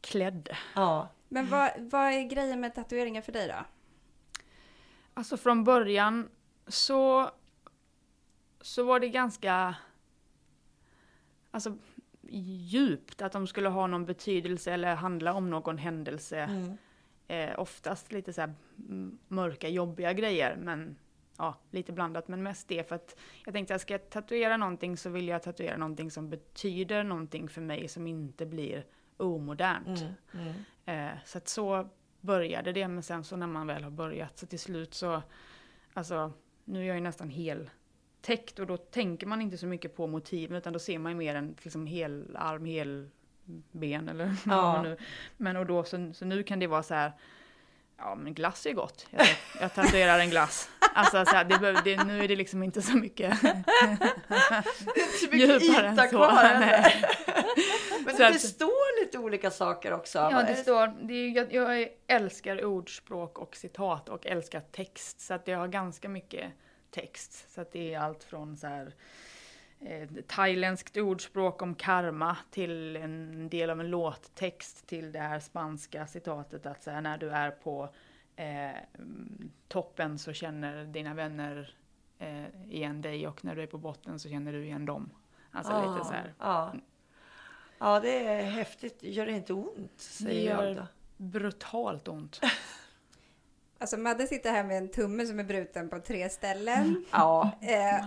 [0.01, 0.49] klädd.
[0.75, 1.09] Ja.
[1.29, 3.65] Men vad, vad är grejen med tatueringar för dig då?
[5.13, 6.30] Alltså från början
[6.67, 7.32] så,
[8.62, 9.76] så var det ganska
[11.52, 11.78] alltså,
[12.30, 16.39] djupt att de skulle ha någon betydelse eller handla om någon händelse.
[16.39, 16.78] Mm.
[17.28, 18.54] Eh, oftast lite så
[19.28, 20.95] mörka, jobbiga grejer, men
[21.38, 22.28] ja, lite blandat.
[22.28, 25.43] Men mest det för att jag tänkte att ska jag tatuera någonting så vill jag
[25.43, 28.86] tatuera någonting som betyder någonting för mig som inte blir
[29.17, 30.02] omodernt.
[30.34, 30.54] Mm.
[30.86, 31.12] Mm.
[31.12, 31.89] Eh, så att så
[32.23, 35.21] började det, men sen så när man väl har börjat så till slut så,
[35.93, 36.33] alltså
[36.65, 37.69] nu är jag ju nästan hel
[38.21, 41.17] täckt och då tänker man inte så mycket på motiven utan då ser man ju
[41.17, 43.09] mer en liksom hel arm, hel
[43.71, 44.81] ben eller Ja.
[44.81, 44.97] nu.
[45.38, 47.12] Men och då så, så nu kan det vara så här,
[47.97, 49.27] ja men glass är gott, jag,
[49.62, 50.69] jag tatuerar en glass.
[50.95, 55.63] Alltså så här, det, behöver- det, nu är det liksom inte så mycket Så mycket
[55.63, 56.09] djupare än yta så.
[56.09, 56.33] kvar.
[58.05, 60.19] Men det att- står lite olika saker också.
[60.19, 65.21] Ja, det står, det är, jag, jag älskar ordspråk och citat och älskar text.
[65.21, 66.51] Så att jag har ganska mycket
[66.91, 67.53] text.
[67.53, 68.93] Så att det är allt från så här
[69.79, 76.07] eh, thailändskt ordspråk om karma till en del av en låttext till det här spanska
[76.07, 77.89] citatet att så här, när du är på
[78.35, 78.71] eh,
[79.67, 81.75] toppen så känner dina vänner
[82.19, 85.09] eh, igen dig och när du är på botten så känner du igen dem.
[85.51, 86.33] Alltså lite så här.
[86.39, 86.73] Ja.
[87.84, 88.98] Ja, det är häftigt.
[89.04, 89.91] Gör det inte ont?
[89.98, 90.88] Det Säger jag gör då.
[91.17, 92.41] brutalt ont.
[93.78, 97.06] Alltså Madde sitter här med en tumme som är bruten på tre ställen.
[97.12, 98.06] Ja, Eh,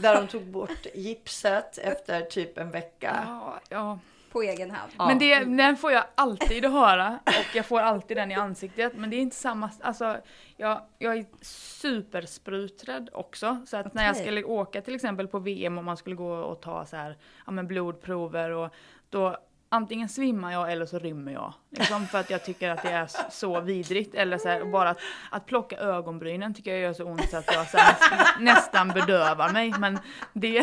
[0.00, 3.22] där de tog bort gipset efter typ en vecka.
[3.26, 3.98] Ja, ja.
[4.30, 4.92] På egen hand.
[4.98, 5.06] Ja.
[5.06, 8.92] Men det, den får jag alltid höra och jag får alltid den i ansiktet.
[8.96, 10.16] Men det är inte samma, alltså
[10.56, 13.62] jag, jag är superspruträdd också.
[13.66, 16.60] Så att när jag skulle åka till exempel på VM och man skulle gå och
[16.60, 18.74] ta så här, ja men blodprover och
[19.10, 19.36] då
[19.68, 21.54] antingen svimmar jag eller så rymmer jag.
[21.70, 24.14] Liksom för att jag tycker att det är så vidrigt.
[24.14, 24.98] Eller så här, bara att,
[25.30, 27.96] att plocka ögonbrynen tycker jag gör så ont så att jag så här,
[28.40, 29.74] nästan, bedövar mig.
[29.78, 29.98] Men
[30.32, 30.58] det, det,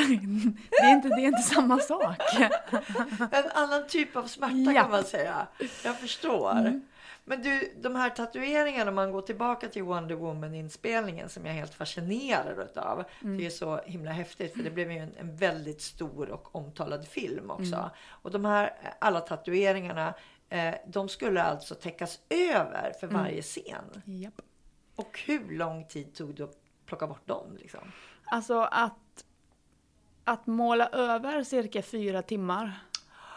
[0.84, 2.18] är inte, det är inte samma sak.
[3.32, 4.62] En annan typ av smärta Ja.
[4.62, 4.76] Mm.
[4.76, 5.48] kan man säga.
[5.84, 6.82] Jag förstår.
[7.28, 11.60] Men du, de här tatueringarna, om man går tillbaka till Wonder Woman-inspelningen som jag är
[11.60, 13.04] helt fascinerad utav.
[13.22, 13.38] Mm.
[13.38, 17.08] Det är så himla häftigt för det blev ju en, en väldigt stor och omtalad
[17.08, 17.76] film också.
[17.76, 17.90] Mm.
[18.10, 20.14] Och de här, alla tatueringarna,
[20.50, 23.22] eh, de skulle alltså täckas över för Mm.
[23.22, 24.02] varje scen.
[24.06, 24.42] Japp.
[24.96, 27.58] Och hur lång tid tog det att plocka bort dem?
[27.60, 27.92] Liksom?
[28.26, 29.26] Alltså att,
[30.24, 32.80] att måla över cirka fyra timmar.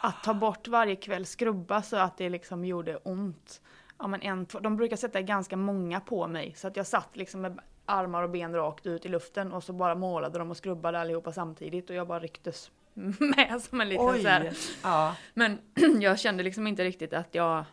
[0.01, 3.61] Att ta bort varje kväll, skrubba så att det liksom gjorde ont.
[3.99, 7.17] Ja, men en, två, de brukar sätta ganska många på mig så att jag satt
[7.17, 10.57] liksom med armar och ben rakt ut i luften och så bara målade de och
[10.57, 12.71] skrubbade allihopa samtidigt och jag bara rycktes
[13.19, 14.53] med som en liten så här.
[14.83, 15.15] Ja.
[15.35, 15.59] Men
[16.01, 17.65] jag kände liksom inte riktigt att jag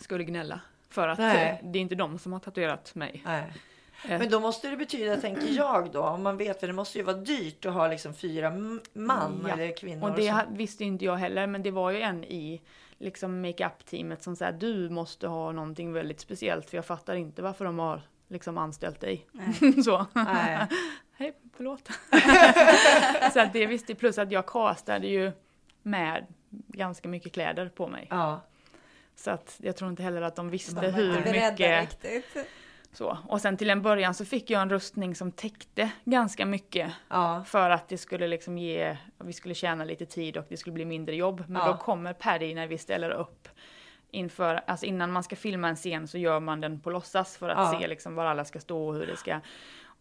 [0.00, 0.60] skulle gnälla.
[0.90, 1.60] För att Nej.
[1.64, 3.22] det är inte de som har tatuerat mig.
[3.26, 3.52] Nej.
[4.08, 4.18] Eh.
[4.18, 7.04] Men då måste det betyda, tänker jag då, om man vet för det måste ju
[7.04, 8.50] vara dyrt att ha liksom fyra
[8.92, 9.52] man Ja.
[9.52, 10.10] eller kvinnor.
[10.10, 12.60] Och det ha- visste inte jag heller, men det var ju en i
[12.98, 17.64] liksom makeup-teamet som sa du måste ha någonting väldigt speciellt för jag fattar inte varför
[17.64, 19.26] de har liksom anställt dig.
[19.84, 20.06] så.
[20.12, 20.66] Nej.
[21.16, 21.88] Hej, förlåt.
[23.32, 25.32] så att det visste plus att jag castade ju
[25.82, 28.06] med ganska mycket kläder på mig.
[28.10, 28.40] Ja.
[29.16, 31.80] Så att jag tror inte heller att de visste De hur mycket.
[31.80, 32.46] riktigt.
[32.92, 33.18] Så.
[33.28, 36.92] Och sen till en början så fick jag en rustning som täckte ganska mycket.
[37.08, 37.44] Ja.
[37.46, 40.84] För att det skulle liksom ge, vi skulle tjäna lite tid och det skulle bli
[40.84, 41.44] mindre jobb.
[41.48, 41.68] Men Ja.
[41.68, 43.48] då kommer Paddy när vi ställer upp
[44.10, 47.48] inför, alltså innan man ska filma en scen så gör man den på låtsas för
[47.48, 47.80] att Ja.
[47.80, 49.40] se liksom var alla ska stå och hur det ska.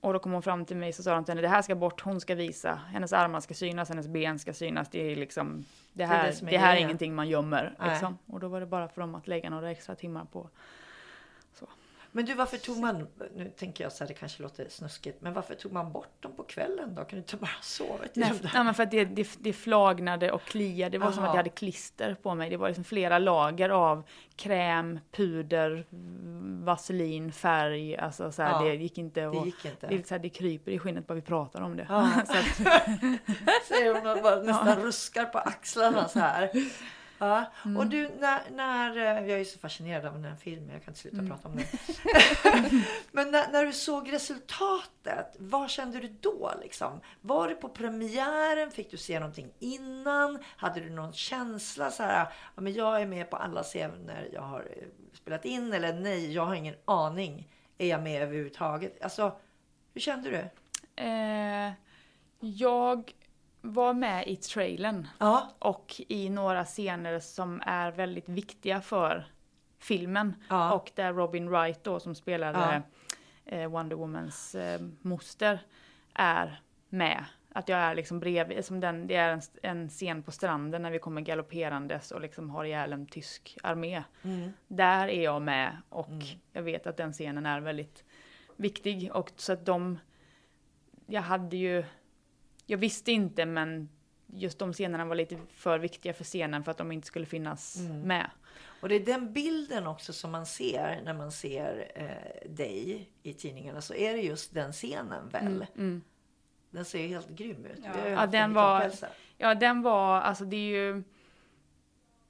[0.01, 1.75] Och då kom hon fram till mig så sa de till henne, det här ska
[1.75, 5.65] bort, hon ska visa, hennes armar ska synas, hennes ben ska synas, det är liksom,
[5.93, 7.75] det är här, det det är här är ingenting man gömmer.
[7.89, 8.17] Liksom.
[8.25, 10.49] Och då var det bara för dem att lägga några extra timmar på.
[12.17, 15.33] Men du, varför tog man, nu tänker jag så här, det kanske låter snuskigt, men
[15.33, 17.01] varför tog man bort dem på kvällen då?
[17.01, 20.31] Kan du inte bara sovit i Nej, nej men för att det, det, det flagnade
[20.31, 20.91] och kliade.
[20.91, 21.29] Det var som Aha.
[21.29, 22.49] att jag hade klister på mig.
[22.49, 24.03] Det var liksom flera lager av
[24.35, 25.85] kräm, puder,
[26.65, 27.97] vaselin, färg.
[27.97, 29.45] Alltså så här, Ja, det gick inte Det att...
[29.45, 29.87] gick inte.
[29.87, 31.85] Det, så här, det kryper i skinnet bara vi pratar om det.
[31.89, 32.09] Ja.
[32.25, 32.55] så att,
[33.67, 36.49] Säger hon och bara nästan ruskar på axlarna så här.
[37.17, 37.45] Ja.
[37.65, 37.77] Mm.
[37.77, 40.91] Och du, när, när, eh, jag är så fascinerad av den här filmen, jag kan
[40.91, 41.29] inte sluta Mm.
[41.29, 41.65] prata om den.
[43.11, 46.53] Men när, när du såg resultatet, vad kände du då?
[46.61, 46.99] Liksom?
[47.21, 48.71] Var det på premiären?
[48.71, 50.39] Fick du se någonting innan?
[50.57, 54.41] Hade du någon känsla så här, ja, men jag är med på alla scener jag
[54.41, 57.47] har eh, spelat in eller nej, jag har ingen aning.
[57.77, 59.01] Är jag med överhuvudtaget?
[59.03, 59.35] Alltså,
[59.93, 60.49] hur kände du?
[61.03, 61.71] eh,
[62.39, 63.11] jag
[63.67, 65.07] var med i trailern.
[65.17, 69.25] Ja, Och i några scener som är väldigt viktiga för
[69.79, 70.35] filmen.
[70.49, 70.73] Ja.
[70.73, 72.83] Och där Robin Wright då som spelade
[73.45, 73.55] Ja.
[73.57, 75.59] eh, Wonder Womans eh, moster
[76.13, 77.25] är med.
[77.53, 80.91] Att jag är liksom bredvid, som den, det är en, en scen på stranden när
[80.91, 84.03] vi kommer galopperandes och liksom har ihjäl en tysk armé.
[84.23, 84.53] Mm.
[84.67, 86.09] Där är jag med och
[86.51, 88.03] jag vet att den scenen är väldigt
[88.55, 89.11] viktig.
[89.13, 89.99] Och så att de,
[91.07, 91.83] jag hade ju,
[92.69, 93.89] jag visste inte men
[94.27, 97.77] just de scenerna var lite för viktiga för scenen för att de inte skulle finnas
[98.03, 98.29] med.
[98.81, 103.33] Och det är den bilden också som man ser när man ser eh, dig i
[103.33, 103.81] tidningarna.
[103.81, 105.65] Så är det just den scenen väl?
[106.69, 107.77] Den ser ju helt grym ut.
[107.85, 108.91] Mm, Ja, haft den var-.
[109.37, 111.03] Ja, den var, alltså det är ju...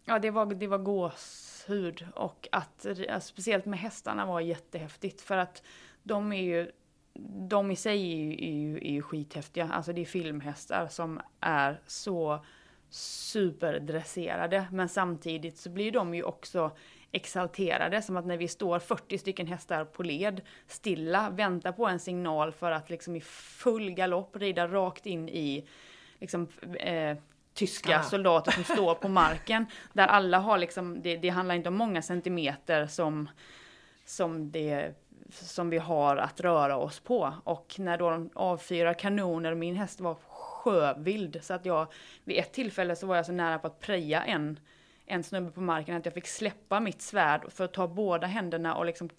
[0.05, 5.37] Ja, det var, det var gåshud och att, alltså, speciellt med hästarna var jättehäftigt för
[5.37, 5.63] att
[6.03, 6.71] de är ju,
[7.49, 9.69] de i sig är ju, är ju, är ju skithäftiga.
[9.73, 12.45] Alltså det är filmhästar som är så
[12.89, 16.71] superdresserade men samtidigt så blir de ju också
[17.11, 21.99] exalterade, som att när vi står 40 stycken hästar på led, stilla, väntar på en
[21.99, 25.67] signal för att liksom i full galopp rida rakt in i
[26.19, 26.47] liksom,
[26.79, 27.17] eh,
[27.53, 28.03] tyska Ah.
[28.03, 29.65] soldater som står på marken.
[29.93, 33.29] Där alla har liksom, det, det handlar inte om många centimeter som,
[34.05, 34.93] som, det,
[35.29, 37.33] som vi har att röra oss på.
[37.43, 41.39] Och när då de avfyrar kanoner, min häst var sjövild.
[41.41, 41.87] Så att jag,
[42.23, 44.59] vid ett tillfälle så var jag så nära på att preja en,
[45.05, 48.75] en snubbe på marken att jag fick släppa mitt svärd för att ta båda händerna
[48.75, 49.09] och liksom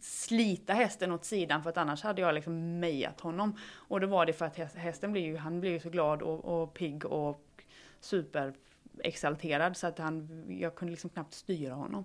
[0.00, 3.58] slita hästen åt sidan för att annars hade jag liksom mejat honom.
[3.72, 6.62] Och då var det för att hästen blir ju, han blir ju så glad och,
[6.62, 7.64] och pigg och
[8.00, 12.04] superexalterad så att han, jag kunde liksom knappt styra honom.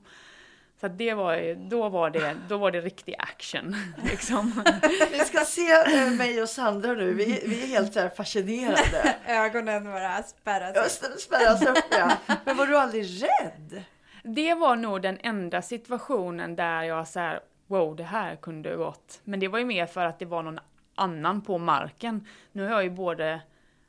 [0.80, 4.63] Så att det var, då var det, då var det riktig action liksom.
[5.12, 7.13] Ni ska se eh, mig och Sandra nu.
[7.13, 9.15] Vi, vi är helt så här fascinerade.
[9.26, 11.20] Ögonen bara spärras upp.
[11.20, 12.12] spärras upp ja.
[12.46, 13.84] Men var du aldrig rädd?
[14.24, 19.22] Det var nog den enda situationen där jag så här, wow, det här kunde gått.
[19.24, 20.60] Men det var ju mer för att det var någon
[20.96, 22.28] annan på marken.
[22.52, 23.42] Nu har jag ju både,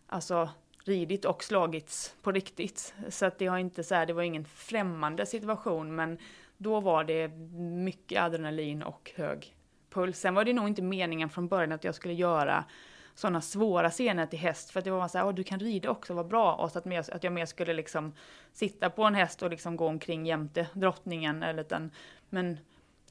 [0.06, 0.48] alltså,
[0.84, 2.94] ridit och slagits på riktigt.
[3.08, 6.18] Så att det har inte så här, det var ingen främmande situation, men
[6.62, 9.56] då var det mycket adrenalin och hög
[9.90, 10.18] puls.
[10.20, 12.64] Sen var det nog inte meningen från början att jag skulle göra
[13.14, 15.90] sådana svåra scener till häst, för att det var så här, "Åh, du kan rida
[15.90, 16.54] också, vad bra.
[16.54, 18.12] Och så att, mer, att jag mer skulle liksom
[18.52, 21.42] sitta på en häst och liksom gå omkring jämte drottningen.
[21.42, 21.90] Eller den.
[22.28, 22.58] Men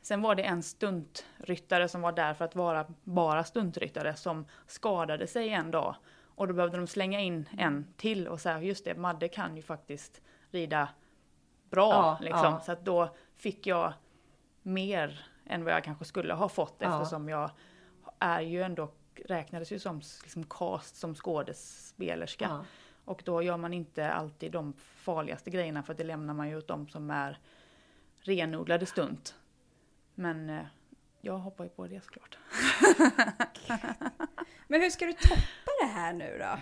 [0.02, 5.28] sen var det en stuntryttare som var där för att vara bara stuntryttare som skadade
[5.28, 5.96] sig en dag.
[6.36, 9.62] Och då behövde de slänga in en till och säga, just det, Madde kan ju
[9.62, 10.90] faktiskt rida
[11.70, 11.92] bra.
[11.92, 12.44] Ja, liksom.
[12.44, 12.60] ja.
[12.60, 13.94] Så att då fick jag
[14.62, 17.02] mer än vad jag kanske skulle ha fått Ja.
[17.02, 17.52] eftersom jag
[18.20, 18.92] är ju ändå,
[19.26, 22.46] räknades ju som liksom cast som skådespelerska.
[22.50, 22.66] Ja.
[23.06, 26.68] Och då gör man inte alltid de farligaste grejerna för det lämnar man ju åt
[26.68, 27.40] de som är
[28.20, 29.36] renodlade stunt.
[30.16, 30.66] Men eh,
[31.22, 32.38] jag hoppar ju på det såklart.
[34.68, 36.60] Men hur ska du toppa det här nu då?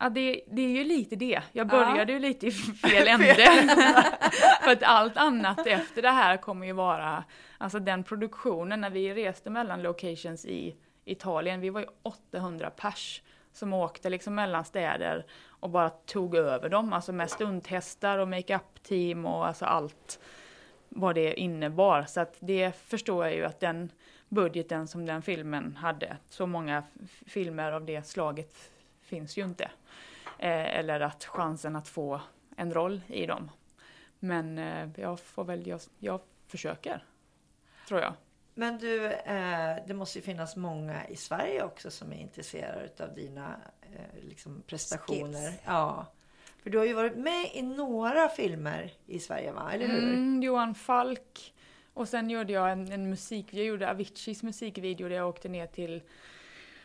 [0.00, 1.42] Ja, det, det är ju lite det.
[1.52, 1.70] Jag Ja.
[1.70, 2.50] började ju lite i
[2.82, 3.34] fel ände.
[4.64, 7.24] För att allt annat efter det här kommer ju vara,
[7.58, 13.22] alltså den produktionen när vi reste mellan locations i Italien, vi var ju 800 pers
[13.52, 19.26] som åkte liksom mellan städer och bara tog över dem, alltså med stunthästar och makeup-team
[19.26, 20.20] och alltså allt
[20.88, 22.02] vad det innebar.
[22.02, 23.90] Så att det förstår jag ju att den
[24.28, 26.82] budgeten som den filmen hade, så många
[27.26, 28.70] filmer av det slaget
[29.04, 29.70] finns ju inte.
[30.38, 32.20] Eh, eller att chansen att få
[32.56, 33.50] en roll i dem.
[34.18, 37.04] Men eh, jag får väl, jag, jag försöker.
[37.88, 38.14] Tror jag.
[38.54, 43.14] Men du, eh, det måste ju finnas många i Sverige också som är intresserade av
[43.14, 45.48] dina eh, liksom prestationer.
[45.48, 45.60] Skills.
[45.64, 46.06] Ja.
[46.62, 49.70] För du har ju varit med i några filmer i Sverige, va?
[49.72, 50.02] Eller hur?
[50.02, 51.54] Mm, Johan Falk.
[51.94, 55.66] Och sen gjorde jag en, en musik, jag gjorde Aviciis musikvideo där jag åkte ner
[55.66, 56.02] till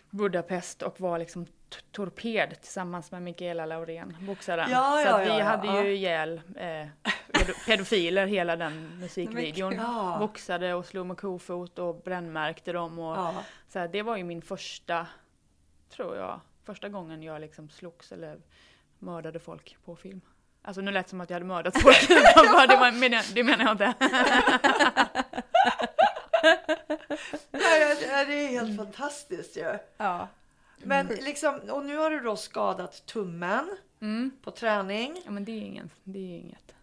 [0.09, 1.45] Budapest och var liksom
[1.91, 4.69] torped tillsammans med Mikaela Laurén, boxaren.
[4.71, 6.87] Ja, Så ja, att vi ja, hade ju ihjäl eh,
[7.33, 9.73] pedo- pedofiler hela den musikvideon.
[9.73, 10.17] Ja.
[10.19, 12.99] Boxade och slog med kofot och brännmärkte dem.
[12.99, 13.33] Och,
[13.69, 15.07] så här, det var ju min första,
[15.95, 18.37] tror jag, första gången jag liksom slogs eller
[18.99, 20.21] mördade folk på film.
[20.61, 21.99] Alltså nu lät det som att jag hade mördat folk.
[22.07, 23.93] det, var, men det menar jag inte.
[27.51, 29.77] Ja, ja, det är helt fantastiskt ju.
[29.97, 30.27] Ja.
[30.83, 33.69] Men liksom, och nu har du då skadat tummen
[34.01, 34.31] Mm.
[34.43, 35.21] på träning.
[35.25, 36.73] Ja men det är, ingen, det är inget.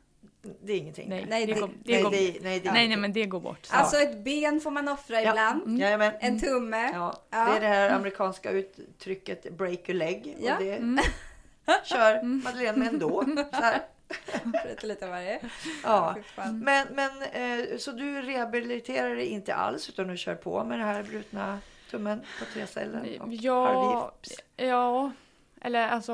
[0.62, 1.08] Det är ingenting.
[1.08, 3.00] Nej, Nej, det, det- går, det nej, går, det, nej, nej, nej, ingenting.
[3.00, 3.66] men det går bort.
[3.70, 5.30] Alltså ett ben får man offra Ja.
[5.30, 5.62] ibland.
[5.62, 5.76] Mm.
[5.76, 6.12] Jajamän.
[6.20, 6.90] En tumme.
[6.94, 7.44] Ja, Ja.
[7.44, 10.36] det är det här amerikanska uttrycket break a leg.
[10.40, 10.56] Ja.
[10.56, 10.98] Och det Mm.
[11.84, 13.24] kör Madeleine med ändå.
[13.52, 13.80] Så här.
[14.68, 15.40] Lite, lite av varje.
[15.84, 16.16] Ja.
[16.52, 20.84] Men, men eh, så du rehabiliterar dig inte alls utan du kör på med det
[20.84, 21.58] här brutna
[21.90, 23.20] tummen på tre ställen?
[23.20, 23.66] och Ja,
[24.02, 24.40] halvgips?
[24.56, 25.12] ja,
[25.60, 26.12] eller alltså,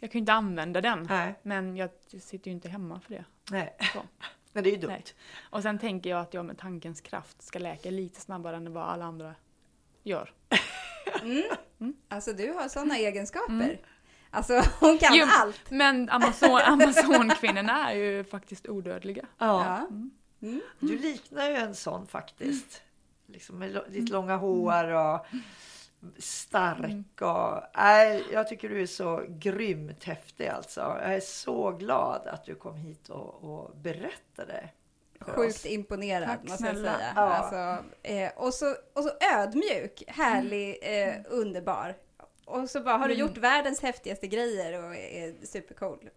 [0.00, 1.06] jag kan ju inte använda den.
[1.10, 3.24] Nej, Men jag sitter ju inte hemma för det.
[3.50, 3.76] nej.
[3.92, 4.02] Så.
[4.52, 4.90] Men det är ju dumt.
[4.90, 5.04] Nej.
[5.50, 8.84] Och sen tänker jag att jag med tankens kraft ska läka lite snabbare än vad
[8.88, 9.34] alla andra
[10.02, 10.32] gör.
[12.08, 13.80] Alltså du har sådana egenskaper.
[14.30, 15.70] Alltså hon kan Jo, allt.
[15.70, 19.26] Men Amazon, Amazonkvinnorna är ju faktiskt odödliga.
[19.38, 19.64] Ja.
[19.80, 19.86] Ja.
[20.42, 20.60] Mm.
[20.78, 22.82] Du liknar ju en sån faktiskt.
[23.32, 25.26] Liksom med ditt långa hår och
[26.18, 27.62] stark och...
[27.76, 30.80] Nej, jag tycker du är så grymt häftig alltså.
[30.80, 34.68] Jag är så glad att du kom hit och, och berättade.
[35.20, 35.66] Sjukt oss.
[35.66, 37.12] imponerad Tack måste jag säga.
[37.16, 37.20] Ja.
[37.22, 41.94] Alltså, eh, och, så, och så ödmjuk, härlig, eh, underbar.
[42.44, 43.26] Och så bara har du Mm.
[43.26, 46.10] gjort världens häftigaste grejer och är supercool.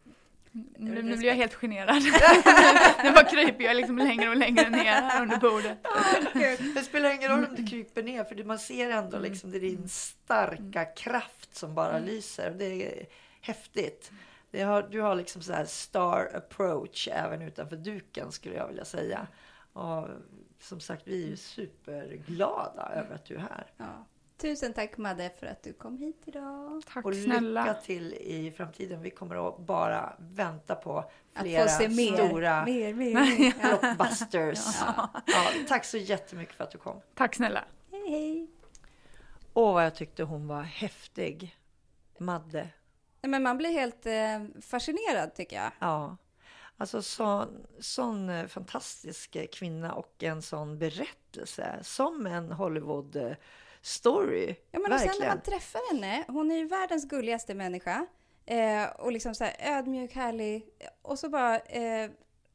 [0.54, 1.96] Nu, nu blir jag helt generad.
[3.04, 5.78] nu bara kryper jag liksom längre och längre ner under bordet.
[6.76, 9.32] Det spelar ingen roll om du kryper ner för man ser ändå Mm.
[9.32, 12.56] liksom det är din starka kraft som bara lyser.
[12.58, 13.06] Det är
[13.42, 14.12] häftigt.
[14.52, 18.86] Det har, du har liksom så här star approach även utanför duken skulle jag vilja
[18.86, 19.28] säga.
[19.74, 20.08] Och
[20.60, 23.66] som sagt, vi är ju superglada över att du är här.
[23.78, 24.06] Ja.
[24.42, 26.82] Tusen tack Madde för att du kom hit idag.
[26.94, 27.62] Tack Och snälla.
[27.64, 29.02] lycka till i framtiden.
[29.02, 32.28] Vi kommer att bara vänta på Att flera få se mer.
[32.28, 33.54] stora Mer, mer, mer.
[33.64, 33.78] Ja.
[33.82, 34.60] blockbusters.
[34.82, 35.10] Ja.
[35.68, 37.02] tack så jättemycket för att du kom.
[37.16, 37.64] Tack snälla.
[37.92, 38.48] Hej, hej.
[39.54, 41.56] Åh, vad jag tyckte hon var häftig.
[42.18, 42.70] Madde.
[43.22, 45.72] Nej, men man blir helt eh, fascinerad tycker jag.
[45.80, 46.18] Ja.
[46.78, 51.80] Alltså sån, sån eh, fantastisk eh, kvinna och en sån berättelse.
[51.82, 52.52] Som en
[53.84, 54.56] Hollywood-story.
[54.72, 55.28] Ja, men och sen när Verkligen.
[55.28, 58.06] man träffar henne, hon är ju världens gulligaste människa.
[58.46, 60.66] Eh, och liksom så här ödmjuk, härlig.
[61.02, 62.10] Och så bara, eh,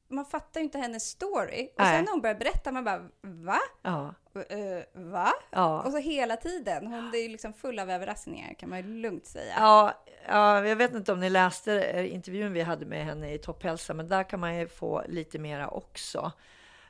[0.09, 1.69] man fattar ju inte hennes story.
[1.77, 1.97] Och Nej.
[1.97, 3.59] sen när hon börjar berätta, man bara, va?
[3.83, 4.15] Ja.
[4.49, 5.33] Eh, va?
[5.51, 5.83] Ja.
[5.83, 6.87] Och så hela tiden.
[6.87, 9.55] Hon är ju liksom full av överraskningar kan man ju lugnt säga.
[9.59, 13.39] Ja, ja, jag vet inte om ni läste eh, intervjun vi hade med henne i
[13.39, 16.33] Topphälsa, men där kan man ju få lite mera också.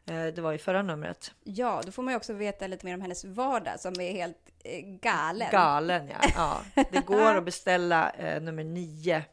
[0.07, 1.33] Eh, Det var i förra numret.
[1.45, 4.39] Ja, då får man ju också veta lite mer om hennes vardag som är helt
[4.65, 5.49] eh, galen.
[5.53, 6.31] Galen, ja.
[6.75, 6.85] ja.
[6.93, 9.25] Det går att beställa eh, nummer nio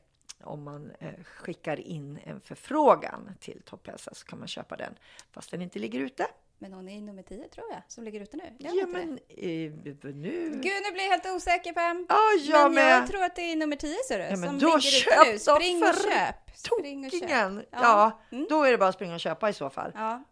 [0.44, 4.94] om man eh, skickar in en förfrågan till Topphälsa så kan man köpa den
[5.32, 6.28] fast den inte ligger ute.
[6.60, 8.43] Men hon är i nummer 10 tror jag, som ligger ute nu.
[8.60, 9.72] Gör Ja, men eh,
[10.14, 10.49] nu...
[10.54, 12.06] Gud, nu blir jag helt osäker Pam.
[12.10, 14.60] Ja, jag men jag tror att det är nummer 10 ser du, Ja, men som
[14.60, 15.39] då ligger ute nu.
[15.39, 16.36] Spring och köp.
[16.56, 17.30] Spring och köp.
[17.30, 17.62] Ja.
[17.72, 18.47] Ja, Mm.
[18.49, 19.91] då är det bara att springa och köpa i så fall.
[19.95, 20.24] Ja,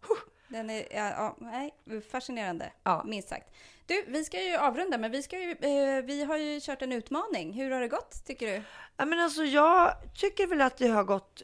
[0.47, 1.73] den är, ja, nej,
[2.11, 3.03] fascinerande, Ja.
[3.07, 3.47] minst sagt.
[3.85, 6.91] Du, vi ska ju avrunda, men vi, ska ju, eh, vi har ju kört en
[6.91, 7.53] utmaning.
[7.53, 8.61] Hur har det gått, tycker du?
[8.97, 11.41] Ja, men alltså, jag tycker väl att det har gått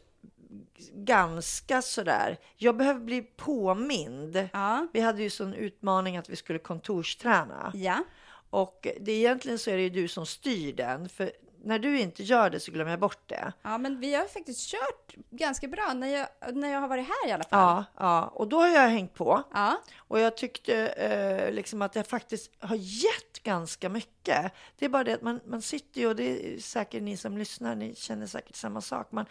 [0.92, 2.38] ganska sådär.
[2.56, 4.48] Jag behöver bli påmind.
[4.52, 4.86] Ja.
[4.92, 7.72] Vi hade ju sån utmaning att vi skulle kontorsträna.
[7.74, 8.04] Ja.
[8.50, 11.08] Och det, egentligen så är det ju du som styr den.
[11.08, 11.30] För
[11.64, 13.52] när du inte gör det så glömmer jag bort det.
[13.62, 17.28] Ja, men vi har faktiskt kört ganska bra när jag, när jag har varit här
[17.28, 17.60] i alla fall.
[17.60, 19.42] Ja, ja, och då har jag hängt på.
[19.54, 19.80] Ja.
[19.96, 24.52] Och jag tyckte eh, liksom att det faktiskt har gett ganska mycket.
[24.78, 27.38] Det är bara det att man, man sitter ju, och det är säkert ni som
[27.38, 29.12] lyssnar, ni känner säkert samma sak.
[29.12, 29.26] Man,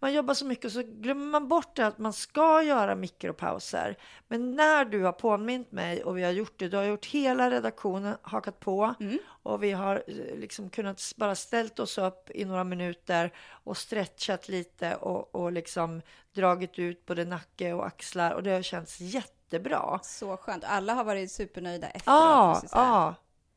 [0.00, 3.96] man jobbar så mycket och så glömmer man bort det att man ska göra mikropauser.
[4.28, 7.50] Men när du har påmint mig och vi har gjort det, då har gjort hela
[7.50, 8.94] redaktionen hakat på
[9.26, 14.48] och vi har eh, liksom kunnat bara ställt oss upp i några minuter och stretchat
[14.48, 20.00] lite och, och liksom dragit ut både nacke och axlar och det har känts jättebra.
[20.02, 20.64] Så skönt.
[20.64, 22.04] Alla har varit supernöjda efteråt.
[22.06, 23.14] Ja, ja.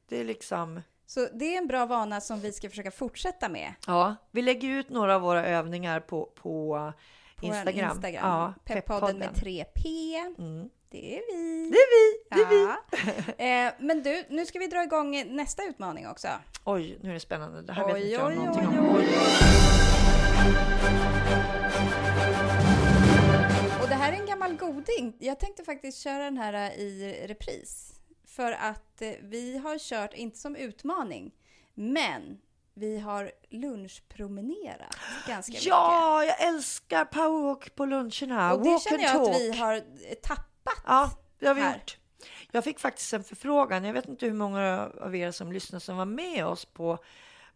[0.09, 0.81] Det är liksom...
[1.09, 3.73] Så det är en bra vana som vi ska försöka fortsätta med.
[3.87, 6.93] Ja, vi lägger ut några av våra övningar på, på,
[7.35, 7.91] På Instagram.
[7.91, 8.29] Instagram.
[8.29, 10.15] Ja, Peppodden med 3P.
[10.37, 10.69] Mm.
[10.89, 11.69] Det är vi.
[11.69, 12.19] Det är vi!
[12.29, 12.67] Det är vi!
[13.37, 13.67] ja.
[13.67, 16.27] eh, men du, nu ska vi dra igång nästa utmaning också.
[16.63, 17.61] Oj, nu är det spännande.
[17.61, 18.95] Det här vet Oj, inte jag oj, någonting oj, om.
[18.95, 19.07] oj.
[23.81, 25.15] Och det här är en gammal goding.
[25.19, 27.93] Jag tänkte faktiskt köra den här i repris.
[28.37, 31.31] För att eh, vi har kört, inte som utmaning,
[31.73, 32.37] men
[32.73, 35.65] vi har lunchpromenerat ganska mycket.
[35.65, 38.53] Ja, jag älskar powerwalk på luncherna.
[38.53, 39.37] Och det Walk känner jag att talk.
[39.37, 39.81] vi har eh,
[40.23, 40.83] tappat.
[40.85, 41.73] Ja, det har vi här.
[41.73, 41.97] gjort.
[42.51, 43.83] Jag fick faktiskt en förfrågan.
[43.83, 46.97] Jag vet inte hur många av er som lyssnar som var med oss på,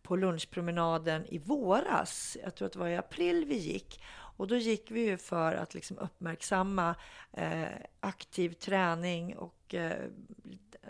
[0.02, 2.38] på lunchpromenaden i våras.
[2.44, 4.04] Jag tror att det var i april vi gick.
[4.38, 6.96] Och då gick vi ju för att liksom uppmärksamma
[7.34, 7.68] eh,
[8.00, 10.06] aktiv träning och eh,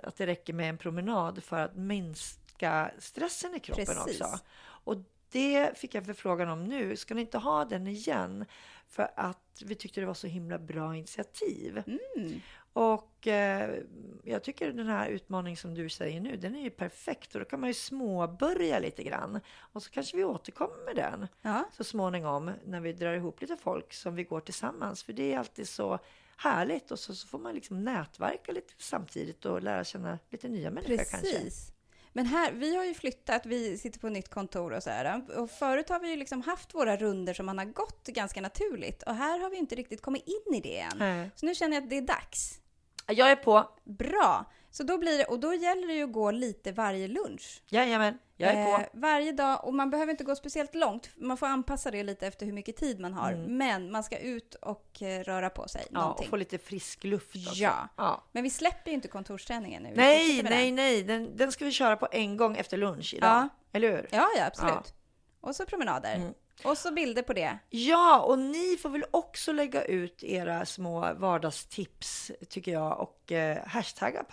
[0.03, 4.21] att det räcker med en promenad för att minska stressen i kroppen Precis.
[4.21, 4.39] också.
[4.61, 4.97] Och
[5.31, 6.95] det fick jag förfrågan om nu.
[6.95, 8.45] Ska ni inte ha den igen?
[8.87, 11.83] För att vi tyckte det var så himla bra initiativ.
[11.87, 12.41] Mm.
[12.73, 13.75] Och eh,
[14.23, 17.35] jag tycker den här utmaningen som du säger nu, den är ju perfekt.
[17.35, 19.39] Och då kan man ju småbörja lite grann.
[19.57, 21.63] Och så kanske vi återkommer med den Ja.
[21.71, 25.03] så småningom när vi drar ihop lite folk som vi går tillsammans.
[25.03, 25.99] För det är alltid så
[26.41, 30.71] härligt och så, så får man liksom nätverka lite samtidigt och lära känna lite nya
[30.71, 31.17] människor kanske.
[31.17, 31.71] Precis.
[32.13, 35.39] Men här, vi har ju flyttat, vi sitter på nytt kontor och så här.
[35.39, 39.03] Och förut har vi ju liksom haft våra runder som man har gått ganska naturligt.
[39.03, 40.97] Och här har vi inte riktigt kommit in i det än.
[40.97, 41.31] Nej.
[41.35, 42.59] Så nu känner jag att det är dags.
[43.07, 43.69] Jag är på.
[43.83, 44.51] Bra!
[44.71, 47.63] Så då blir det, och då gäller det ju att gå lite varje lunch.
[47.67, 48.81] Jajamän, jag är på.
[48.81, 51.09] Eh, varje dag, och man behöver inte gå speciellt långt.
[51.15, 53.35] Man får anpassa det lite efter hur mycket tid man har.
[53.35, 55.85] Men man ska ut och eh, röra på sig.
[55.89, 56.25] Ja, någonting.
[56.25, 57.63] och få lite frisk luft också.
[57.63, 57.87] Ja.
[57.97, 58.23] ja.
[58.31, 59.93] Men vi släpper ju inte kontorsträningen nu.
[59.95, 60.75] Nej, nej, den.
[60.75, 61.03] nej.
[61.03, 63.29] Den, den ska vi köra på en gång efter lunch idag.
[63.29, 63.49] Ja.
[63.71, 64.07] Eller hur?
[64.11, 64.73] Ja, ja, absolut.
[64.73, 65.47] Ja.
[65.47, 66.15] Och så promenader.
[66.15, 66.33] Mm.
[66.63, 67.57] Och så bilder på det.
[67.69, 73.67] Ja, och ni får väl också lägga ut era små vardagstips tycker jag och eh,
[73.67, 74.23] hashtagga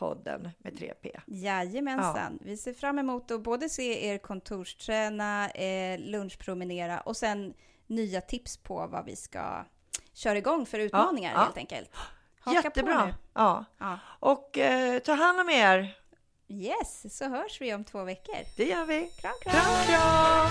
[0.00, 1.20] pepppodden med 3P.
[1.26, 2.38] Jajamensan.
[2.40, 7.54] Vi ser fram emot att både se er kontorsträna, eh, lunchpromenera och sen
[7.86, 9.64] nya tips på vad vi ska
[10.12, 11.40] köra igång för utmaningar ja.
[11.40, 11.90] helt enkelt.
[12.40, 13.06] Haka på Jättebra.
[13.06, 13.14] nu.
[13.34, 13.64] Ja.
[13.78, 13.98] Ja.
[14.20, 15.96] Och eh, ta hand om er.
[16.48, 18.36] Yes, så hörs vi om två veckor.
[18.56, 19.10] Det gör vi.
[19.20, 19.54] Kram, kram!
[19.54, 20.50] Kram, kram!